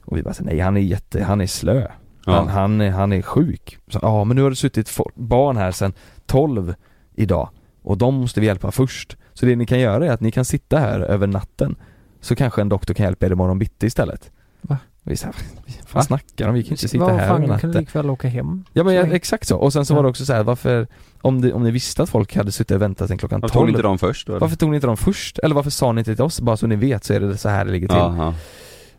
[0.06, 1.88] Och vi bara nej han är jätte, han är slö.
[2.26, 2.52] Han, Ja.
[2.52, 3.78] han, är- han är sjuk.
[3.88, 5.94] Så, ja men nu har det suttit barn här sedan
[6.26, 6.74] 12
[7.16, 7.50] idag
[7.84, 9.18] och de måste vi hjälpa först.
[9.34, 11.76] Så det ni kan göra är att ni kan sitta här över natten
[12.22, 14.32] så kanske en doktor kan hjälpa er imorgon bitti istället.
[14.62, 14.78] Va?
[15.04, 15.72] Vi sa, vad Va?
[15.88, 16.54] fan snackar de?
[16.56, 17.72] Vi kan inte sitta Vad här fan, du kunde natten.
[17.82, 18.64] likväl åka hem.
[18.74, 19.58] Ja men ja, exakt så.
[19.58, 19.96] Och sen så Ja.
[19.96, 20.88] var det också så här, varför,
[21.22, 23.62] om, det, om ni visste att folk hade suttit och väntat sen klockan Varför tog
[23.62, 24.40] 12 ni inte dem först då?
[24.40, 25.40] Varför tog ni inte dem först?
[25.40, 26.42] Eller varför sa ni inte till oss?
[26.42, 27.98] Bara så ni vet så är det så här det ligger till.
[27.98, 28.34] Ja.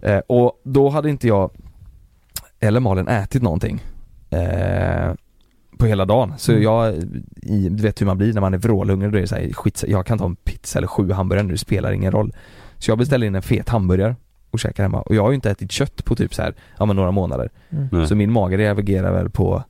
[0.03, 1.51] Eh, och då hade inte jag
[2.61, 3.83] eller Malin ätit någonting
[4.31, 5.15] eh,
[5.79, 6.33] på hela dagen.
[6.39, 6.63] Så Mm.
[6.65, 6.95] jag,
[7.43, 9.53] i, du vet hur man blir när man är vrålhungrig, då är det så här,
[9.53, 12.33] skit, jag kan ta en pizza eller sju hamburgare nu, det spelar ingen roll.
[12.79, 14.17] Så jag beställde in en fet hamburgare
[14.55, 15.01] och käkade hemma.
[15.03, 17.51] Och jag har ju inte ätit kött på typ så här, ja men några månader.
[17.71, 18.07] Mm.
[18.07, 19.63] Så min mage reagerar väl på,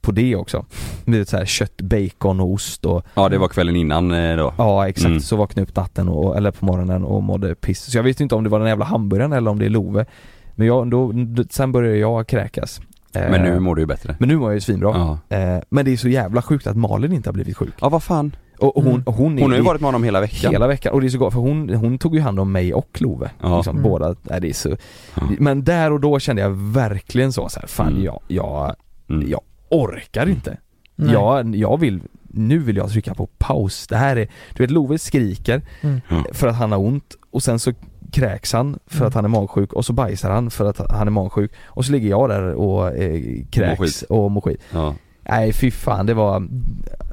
[0.00, 0.64] på det också.
[1.04, 4.54] Med så här kött, bacon och ost och ja det var kvällen innan eh, då.
[4.58, 5.20] Ja exakt, Mm.
[5.20, 7.80] så vaknade jag upp natten och, eller på morgonen och mådde piss.
[7.92, 10.06] Så jag visste inte om det var den jävla hamburgaren eller om det är Love.
[10.54, 11.12] Men jag, då,
[11.50, 12.80] sen började jag kräkas.
[13.14, 14.16] Eh, Men nu mår du ju bättre.
[14.18, 15.18] men nu mår jag ju svinbra.
[15.28, 15.36] Ja.
[15.36, 17.74] Eh, men det är så jävla sjukt att Malin inte har blivit sjuk.
[17.80, 18.36] Ja vad fan.
[18.60, 19.02] Och, hon, Mm.
[19.06, 20.52] och hon, är Hon har ju varit med honom hela veckan.
[20.52, 22.74] Hela veckan, och det är så gott för hon, hon tog ju hand om mig
[22.74, 23.30] och Love.
[23.40, 23.56] Ja.
[23.56, 23.90] Liksom, Mm.
[23.90, 24.68] båda, nej, det är så
[25.14, 25.22] Ja.
[25.38, 28.02] Men där och då kände jag verkligen så, så här, fan Mm.
[28.04, 28.74] jag, jag,
[29.10, 29.30] Mm.
[29.30, 30.56] jag orkar inte.
[30.96, 31.12] Nej.
[31.12, 33.86] Jag, jag vill, nu vill jag trycka på paus.
[33.86, 36.00] Det här är, du vet Love skriker Mm.
[36.32, 37.72] För att han har ont och sen så
[38.12, 39.08] kräks han för Mm.
[39.08, 41.92] att han är magsjuk och så bajsar han för att han är magsjuk och så
[41.92, 44.02] ligger jag där och eh, Mår kräks skit.
[44.10, 44.60] och mår skit.
[44.72, 44.94] Ja.
[45.22, 46.48] Nej fy fan det var,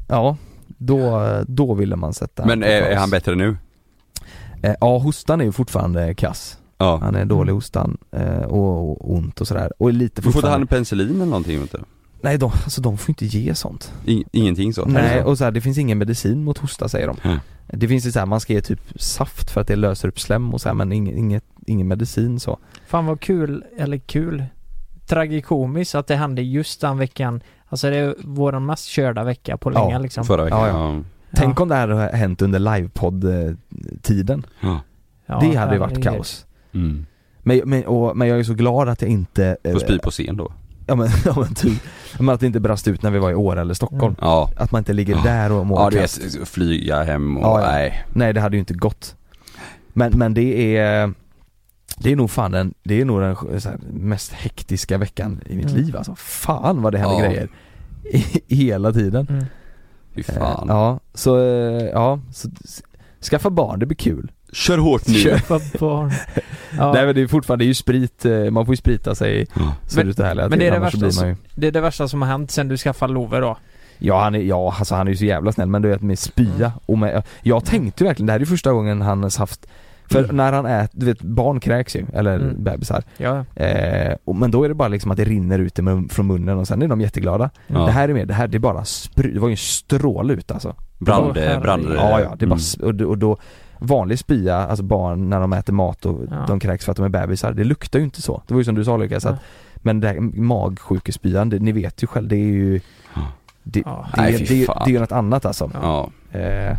[0.07, 0.37] ja
[0.77, 3.57] då, då ville man sätta Men är, är han bättre nu?
[4.61, 6.57] Eh, Ja hostan är ju fortfarande kass.
[6.77, 6.99] Ja.
[7.01, 9.71] Han är dålig hostan eh, och, och ont och sådär.
[9.77, 11.79] Och lite Du får inte fortfarande han penicillin eller någonting inte?
[12.21, 13.93] Nej de, alltså de får inte ge sånt.
[14.05, 14.85] I, ingenting så?
[14.85, 17.17] Nej och så här, det finns ingen medicin mot hosta säger de.
[17.23, 17.37] Mm.
[17.67, 20.19] Det finns ju så här, man ska ge typ saft för att det löser upp
[20.19, 22.59] slem och så här, men ing, inget, ingen medicin så.
[22.87, 24.43] Fan vad kul, eller kul,
[25.07, 27.41] tragikomiskt att det hände just den veckan.
[27.69, 30.25] Alltså det är vår mest körda vecka på länge Ja, liksom.
[30.25, 30.59] Förra veckan?
[30.59, 31.03] Ja, Ja, ja.
[31.35, 34.45] Tänk om det här hade hänt under livepodd-tiden.
[34.59, 35.39] ja.
[35.41, 36.45] Det hade ju varit kaos.
[36.73, 37.05] Mm.
[37.43, 39.57] Men, men, och, men jag är så glad att jag inte...
[39.63, 40.51] eh, Får spy på scen då?
[40.87, 41.81] Ja men, ja, men typ.
[42.19, 44.15] Men att det inte brast ut när vi var i Åre eller Stockholm.
[44.19, 44.29] Mm.
[44.29, 44.51] Ja.
[44.57, 45.21] Att man inte ligger Ja.
[45.23, 46.35] där och mår Ja du kast.
[46.41, 47.67] vet, flyga hem och Ja, ja.
[47.71, 48.05] nej.
[48.13, 49.15] Nej det hade ju inte gått.
[49.93, 51.13] Men, men det är
[51.99, 55.55] Det är nog fan den, det är nog den så här, mest hektiska veckan i
[55.55, 55.77] mitt Mm.
[55.81, 56.15] liv alltså.
[56.15, 57.29] Fan vad det händer Ja.
[57.29, 57.49] grejer.
[58.47, 59.27] Hela tiden.
[59.29, 59.45] Mm.
[60.15, 60.65] Fy Eh, fan.
[60.67, 62.49] Ja, så, eh, ja, så
[63.31, 64.31] skaffa barn, det blir kul.
[64.53, 65.13] Kör hårt nu.
[65.13, 66.11] Köpa barn.
[66.77, 66.91] Ja.
[66.93, 69.47] Nej men det är fortfarande, det är ju sprit, eh, man får ju sprita sig
[69.55, 69.75] Ja.
[69.87, 71.67] så Men- det här men det är det annars så värsta blir man ju Det
[71.67, 73.57] är det värsta som har hänt sen du skaffade Love då.
[73.97, 76.19] Ja han är, ja alltså han är ju så jävla snäll men du vet med
[76.19, 76.71] spya Mm.
[76.85, 79.67] och med, jag tänkte ju verkligen, det här är ju första gången han har haft
[80.09, 80.35] För Mm.
[80.37, 82.63] när han äter, du vet barn kräks ju, eller Mm.
[82.63, 83.45] bebisar Ja.
[83.55, 85.79] eh, och, Men då är det bara liksom att det rinner ut
[86.09, 87.79] från munnen och sen är de jätteglada Ja.
[87.85, 90.33] Det här är mer, det här det är bara spry, det var ju en stråle
[90.33, 92.87] ut alltså Brand, brand, Ja ja, det är bara, mm.
[92.87, 93.37] och, då- och då
[93.79, 96.45] Vanlig spya, alltså barn när de äter mat och Ja.
[96.47, 98.41] de kräks för att de är bebisar, det luktar ju inte så.
[98.47, 99.35] Det var ju som du sa Lukas, att,
[99.75, 102.79] men det här magsjukespyan, det, ni vet ju själv, det är ju
[103.63, 104.05] Det, Ja.
[104.15, 105.71] det, Nej, är, det, är- det är ju något annat alltså.
[105.81, 106.09] Ja.
[106.39, 106.77] Eh,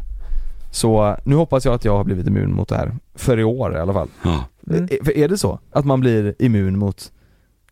[0.70, 3.76] så nu hoppas jag att jag har blivit immun mot det här, för i år
[3.76, 4.08] i alla fall.
[4.22, 4.44] Ja.
[4.70, 4.82] Mm.
[4.90, 5.58] Eh, För är det så?
[5.72, 7.12] Att man blir immun mot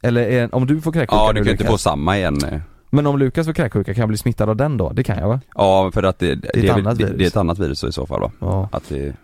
[0.03, 2.38] Eller är, om du får kräksjuka ja, du kan ju inte Lukas, få samma igen.
[2.90, 4.92] Men om Lukas får kräksjuka, kan jag bli smittad av den då?
[4.92, 5.40] Det kan jag va?
[5.55, 7.18] Ja, för att det, det, ett är, väl- annat det, virus.
[7.18, 8.30] det är ett annat virus i så fall va?
[8.40, 8.68] Ja.
[8.72, 9.14] Att det,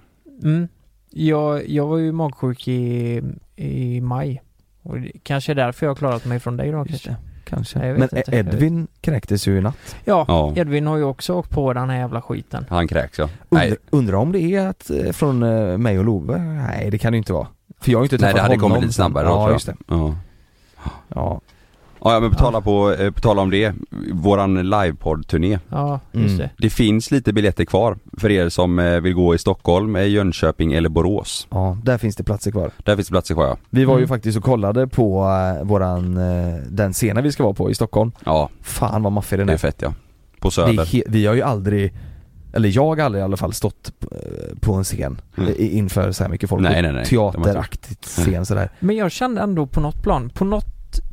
[0.42, 0.68] Mm.
[1.10, 3.22] Jag, jag var ju magsjuk i,
[3.56, 4.42] i maj.
[4.82, 7.16] Och det, kanske är därför jag har klarat mig från dig då kanske.
[7.54, 7.78] Kanske.
[7.78, 8.36] Nej, jag Men vet inte.
[8.36, 9.96] Edvin kräktes ju i natt.
[10.04, 12.66] Ja, ja, Edvin har ju också åkt på den här jävla skiten.
[12.68, 13.28] han kräks ja.
[13.48, 16.38] Undrar, Nej, undrar om det är att, eh, från eh, mig och Love?
[16.38, 17.46] Nej det kan det ju inte vara.
[17.80, 18.70] För jag har ju inte nej träffat det hade honom.
[18.70, 19.52] kommit lite snabbare då Ja tror jag.
[19.52, 19.76] just det.
[19.88, 20.14] Ja.
[21.08, 21.40] Ja.
[22.04, 23.74] Ja, ja men på tala, på, eh, på tala om det,
[24.12, 25.58] våran livepodd-turné.
[25.68, 26.38] Ja, just Mm.
[26.38, 26.50] det.
[26.58, 30.72] Det finns lite biljetter kvar för er som eh, vill gå i Stockholm, eh, Jönköping
[30.72, 31.46] eller Borås.
[31.50, 32.70] ja, där finns det platser kvar.
[32.84, 33.56] Där finns det platser kvar ja.
[33.70, 34.08] Vi var ju Mm.
[34.08, 35.24] faktiskt och kollade på
[35.60, 38.12] eh, våran, eh, den scenen vi ska vara på i Stockholm.
[38.24, 39.58] Ja, Fan vad maffig den det är är.
[39.58, 39.94] fett ja.
[40.40, 41.02] På är Söder.
[41.10, 41.92] vi har ju aldrig,
[42.52, 45.48] eller jag har aldrig i alla fall stått eh, på en scen Mm.
[45.58, 46.62] eh, inför så här mycket folk.
[46.62, 47.04] Nej, nej, nej.
[47.04, 48.70] Teateraktigt scen sådär.
[48.80, 50.66] Men jag kände ändå på något plan, på något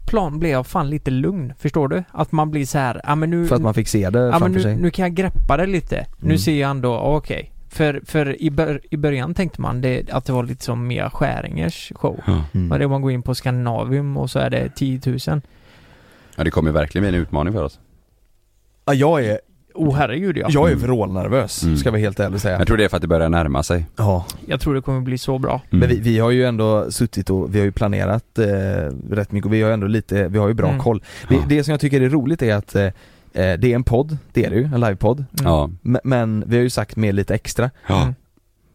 [0.10, 2.04] plan blev jag fan lite lugn, förstår du?
[2.12, 3.48] Att man blir så här, ja men nu...
[3.48, 4.76] För att man fick se det ja, men framför nu, sig.
[4.76, 6.06] nu kan jag greppa det lite.
[6.18, 6.38] Nu Mm.
[6.38, 7.52] ser jag ändå, okej.
[7.70, 11.10] För, för i, bör, i början tänkte man det, att det var lite som Mia
[11.10, 12.20] Skäringers show.
[12.54, 12.72] Mm.
[12.72, 15.42] Och det man går in på Skandinavium och så är det 10 000.
[16.36, 17.80] ja, det kommer verkligen bli en utmaning för oss.
[18.86, 19.40] Ja, jag är,
[19.74, 20.48] Oh herregud ja.
[20.50, 21.78] jag är vrålnervös, Mm.
[21.78, 22.58] ska vara helt ärlig säga.
[22.58, 23.86] Jag tror det är för att det börjar närma sig.
[23.96, 25.62] Ja, Jag tror det kommer bli så bra.
[25.72, 25.80] Mm.
[25.80, 28.46] men vi, vi har ju ändå suttit och vi har ju planerat eh,
[29.12, 30.80] rätt mycket och vi har ju ändå lite, vi har ju bra Mm.
[30.80, 31.04] koll.
[31.30, 31.42] Det, Ja.
[31.48, 32.92] det som jag tycker är roligt är att eh, eh,
[33.34, 35.18] det är en podd, det är det ju, en livepodd.
[35.20, 35.52] Mm.
[35.52, 35.70] Ja.
[35.82, 37.70] Men, men vi har ju sagt med lite extra.
[37.88, 38.14] Ja.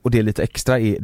[0.04, 0.96] Och det lite extra är,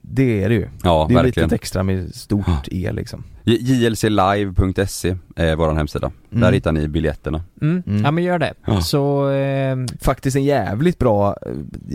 [0.00, 0.68] det är det ju.
[0.82, 1.46] Ja, det är ju verkligen.
[1.46, 2.88] lite extra med stort Ja.
[2.88, 3.24] E liksom.
[3.44, 6.10] JLClive.se är vår hemsida.
[6.30, 6.40] Mm.
[6.40, 7.42] Där hittar ni biljetterna.
[7.62, 7.82] Mm.
[7.86, 8.04] Mm.
[8.04, 8.54] Ja men gör det.
[8.66, 8.80] Ja.
[8.80, 11.36] Så, ehm, Faktiskt en jävligt bra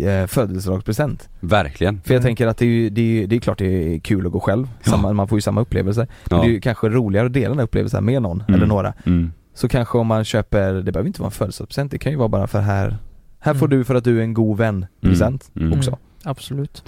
[0.05, 1.29] eh, födelsedagspresent.
[1.39, 2.01] Verkligen.
[2.01, 2.23] För jag Mm.
[2.29, 4.39] tänker att det är ju, det är, det är klart det är kul att gå
[4.39, 4.91] själv, Ja.
[4.91, 6.07] samma, man får ju samma upplevelse.
[6.25, 6.43] Men Ja.
[6.43, 8.53] det är ju kanske roligare att dela den här upplevelsen med någon, Mm.
[8.53, 8.93] eller några.
[9.05, 9.31] Mm.
[9.53, 12.29] Så kanske om man köper, det behöver inte vara en födelsedagspresent, det kan ju vara
[12.29, 12.97] bara för här
[13.43, 15.77] Här får du för att du är en god vän present Mm.
[15.77, 15.97] också.
[16.23, 16.83] Absolut.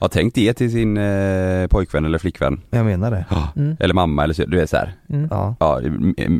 [0.00, 2.60] Ja, tänk det till sin eh, pojkvän eller flickvän.
[2.70, 3.24] Jag menar det.
[3.56, 3.76] Mm.
[3.80, 4.94] Eller mamma eller så, du vet så här.
[5.08, 5.28] Mm.
[5.30, 5.80] Ja, Ja,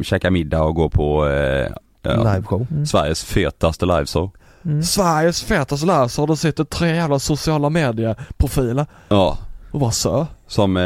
[0.02, 1.68] käka middag och gå på eh,
[2.02, 2.66] ja, liveshow.
[2.70, 2.86] Mm.
[2.86, 4.30] Sveriges fetaste liveshow.
[4.64, 4.82] Mm.
[4.82, 9.38] Sveriges fetaste har du sett tre jävla sociala medieprofiler Ja,
[9.70, 10.26] och var så.
[10.46, 10.82] som eh,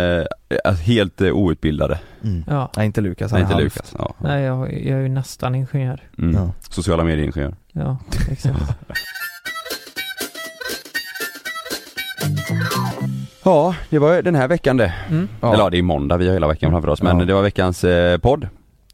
[0.64, 1.99] är helt eh, outbildade.
[2.24, 2.44] Mm.
[2.49, 2.70] Ja.
[2.76, 3.64] Nej inte Lukas, han Nej, är inte halvt.
[3.76, 3.94] Lukas.
[3.99, 4.14] Ja.
[4.18, 6.01] Nej, jag, jag är ju nästan ingenjör.
[6.18, 6.34] Mm.
[6.34, 6.53] Ja.
[6.70, 7.55] Sociala medieingenjör.
[7.72, 7.99] Ja,
[8.30, 8.59] exakt.
[13.44, 14.94] Ja, det var den här veckan det.
[15.10, 15.28] Mm.
[15.40, 15.52] Ja.
[15.54, 17.02] Eller ja, det är måndag, vi har hela veckan framför oss.
[17.02, 17.24] Men Ja.
[17.24, 18.40] det var veckans eh, podd.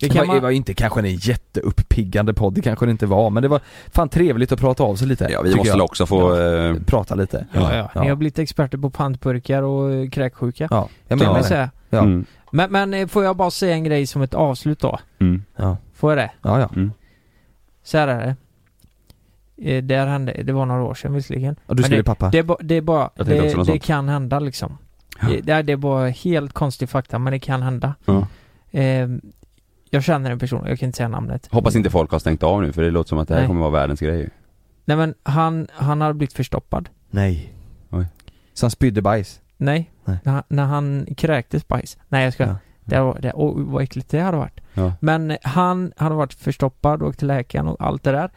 [0.00, 0.42] Det Det kan var, man...
[0.42, 3.60] var ju inte kanske en jätteuppiggande podd, det kanske det inte var, men det var
[3.92, 5.28] fan trevligt att prata av sig lite.
[5.30, 5.74] Ja, vi måste jag.
[5.74, 6.40] väl också få...
[6.40, 7.46] Eh, Prata lite.
[7.52, 7.90] Ja, ja.
[7.94, 8.02] Ja.
[8.02, 10.68] Ni har blivit experter på pantburkar och eh, kräksjuka.
[10.70, 11.48] Ja, jag kan menar man det.
[11.48, 11.70] säga.
[11.90, 11.98] Ja.
[11.98, 14.98] mm, Men, men eh, får jag bara säga en grej som ett avslut då?
[15.20, 16.30] mm, Ja, Får jag det?
[16.42, 16.60] ja.
[16.60, 16.68] ja.
[16.76, 16.92] mm.
[17.84, 18.36] Så här är det.
[19.56, 21.56] Eh, Det här hände, det var några år sedan visserligen.
[21.66, 22.30] Och du Men skulle pappa?
[22.30, 24.78] Det är, ba, det är bara, det, det kan hända liksom.
[25.20, 25.28] Ja.
[25.28, 27.94] Det, det det bara helt konstig fakta, men det kan hända.
[28.04, 28.26] Ja.
[28.70, 29.08] Eh,
[29.90, 31.48] jag känner en person, jag kan inte säga namnet.
[31.52, 33.48] Hoppas inte folk har stängt av nu för det låter som att det här Nej.
[33.48, 34.30] kommer vara världens grej.
[34.84, 36.88] Nej men han, han har blivit förstoppad.
[37.10, 37.52] Nej.
[37.90, 38.06] Oj.
[38.54, 39.40] Så han spydde bajs?
[39.56, 40.18] Nej, Nej.
[40.24, 41.98] När, han- när han kräktes bajs.
[42.08, 42.44] Nej jag ska.
[42.44, 42.56] Ja.
[42.84, 44.60] Det var, det, oh, vad äckligt det hade varit.
[44.74, 44.92] Ja.
[45.00, 48.30] Men han hade varit förstoppad och åkt till läkaren och allt det där.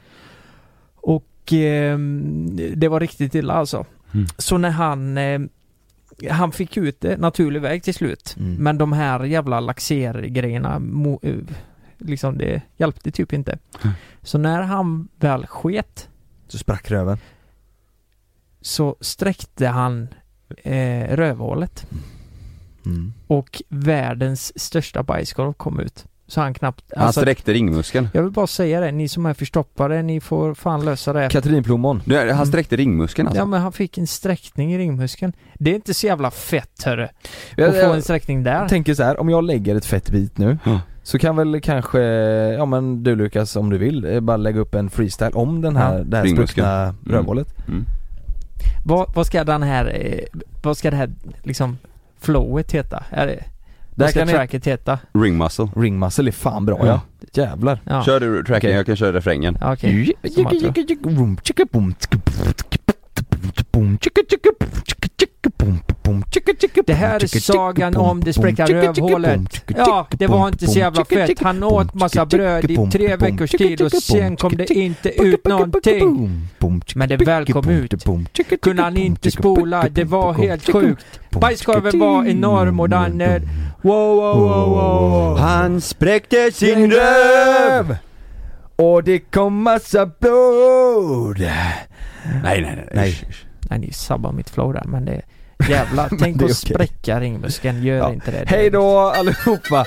[1.48, 3.86] Och ehm, det var riktigt illa alltså.
[4.14, 4.28] Mm.
[4.38, 5.40] Så när han eh,
[6.32, 8.36] han fick ut det naturlig väg till slut.
[8.40, 8.56] Mm.
[8.56, 10.82] Men de här jävla laxergrejerna
[11.22, 11.36] eh,
[11.98, 13.60] liksom det hjälpte typ inte.
[13.84, 13.96] Mm.
[14.22, 16.10] Så när han väl sket
[16.48, 17.18] Så sprack röven?
[18.62, 20.08] så sträckte han
[20.64, 21.88] eh, rövhålet
[22.86, 23.14] Mm.
[23.28, 26.06] och världens största bajskorv kom ut.
[26.28, 26.84] Så han knappt...
[26.96, 28.10] Han Alltså, sträckte ringmuskeln.
[28.14, 31.30] jag vill bara säga det, ni som är förstoppade, ni får fan lösa det.
[31.30, 32.02] Katrinplommon.
[32.06, 33.42] Du, Han sträckte ringmuskeln alltså.
[33.42, 35.34] Ja men han fick en sträckning i ringmuskeln.
[35.54, 37.08] Det är inte så jävla fett hörru.
[37.56, 38.60] Jag, Att få jag, en sträckning där.
[38.60, 40.80] jag tänker så här, om jag lägger ett fett bit nu Ja.
[41.04, 42.00] Så kan väl kanske,
[42.58, 45.76] ja men du Lukas om du vill, eh, bara lägga upp en freestyle om den
[45.76, 46.04] här, Ja.
[46.04, 46.96] det här spruckna Mm.
[47.10, 47.86] rövhålet Mm.
[48.86, 51.10] Vad, vad ska den här, eh, vad ska det här
[51.44, 51.78] liksom
[52.20, 53.04] flowet heta?
[53.10, 53.44] Är Det
[53.98, 55.00] vad här ska kan tracket heta?
[55.14, 55.68] Ring muscle.
[55.76, 57.02] Ring muscle är fan bra ja,
[57.34, 59.58] jävlar Ja, Kör du tracken, jag kan köra refrängen.
[59.62, 60.16] okej.
[66.88, 69.64] Det här är sagan om det spräckta rövhålet.
[69.78, 71.40] Ja, det var inte så jävla fett.
[71.40, 76.42] Han åt massa bröd i tre veckors tid och sen kom det inte ut någonting.
[76.96, 78.06] Men det väl kom ut.
[78.62, 81.20] Kunde han inte spola, det var helt sjukt.
[81.30, 83.42] Bajskorven var enorm och den är...
[83.82, 85.38] Wow, wow, wow, wow.
[85.38, 87.98] Han spräckte sin röv!
[88.76, 92.90] Och det kom massa blod Nej, nej, nej.
[92.94, 93.18] Nej.
[93.70, 95.22] Nej, ni sabbar mitt flow där, men det...
[95.70, 98.14] Jävlar, tänk att spräcka ringmuskeln, gör Ja.
[98.14, 98.44] inte det.
[98.48, 99.86] Hej då allihopa!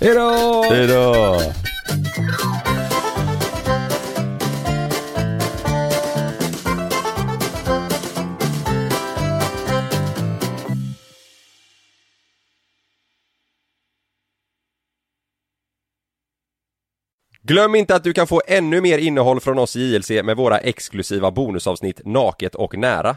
[0.00, 0.62] Hej då!
[0.70, 1.40] Hejdå!
[17.42, 20.58] Glöm inte att du kan få ännu mer innehåll från oss i JLC med våra
[20.58, 23.16] exklusiva bonusavsnitt Naket och nära.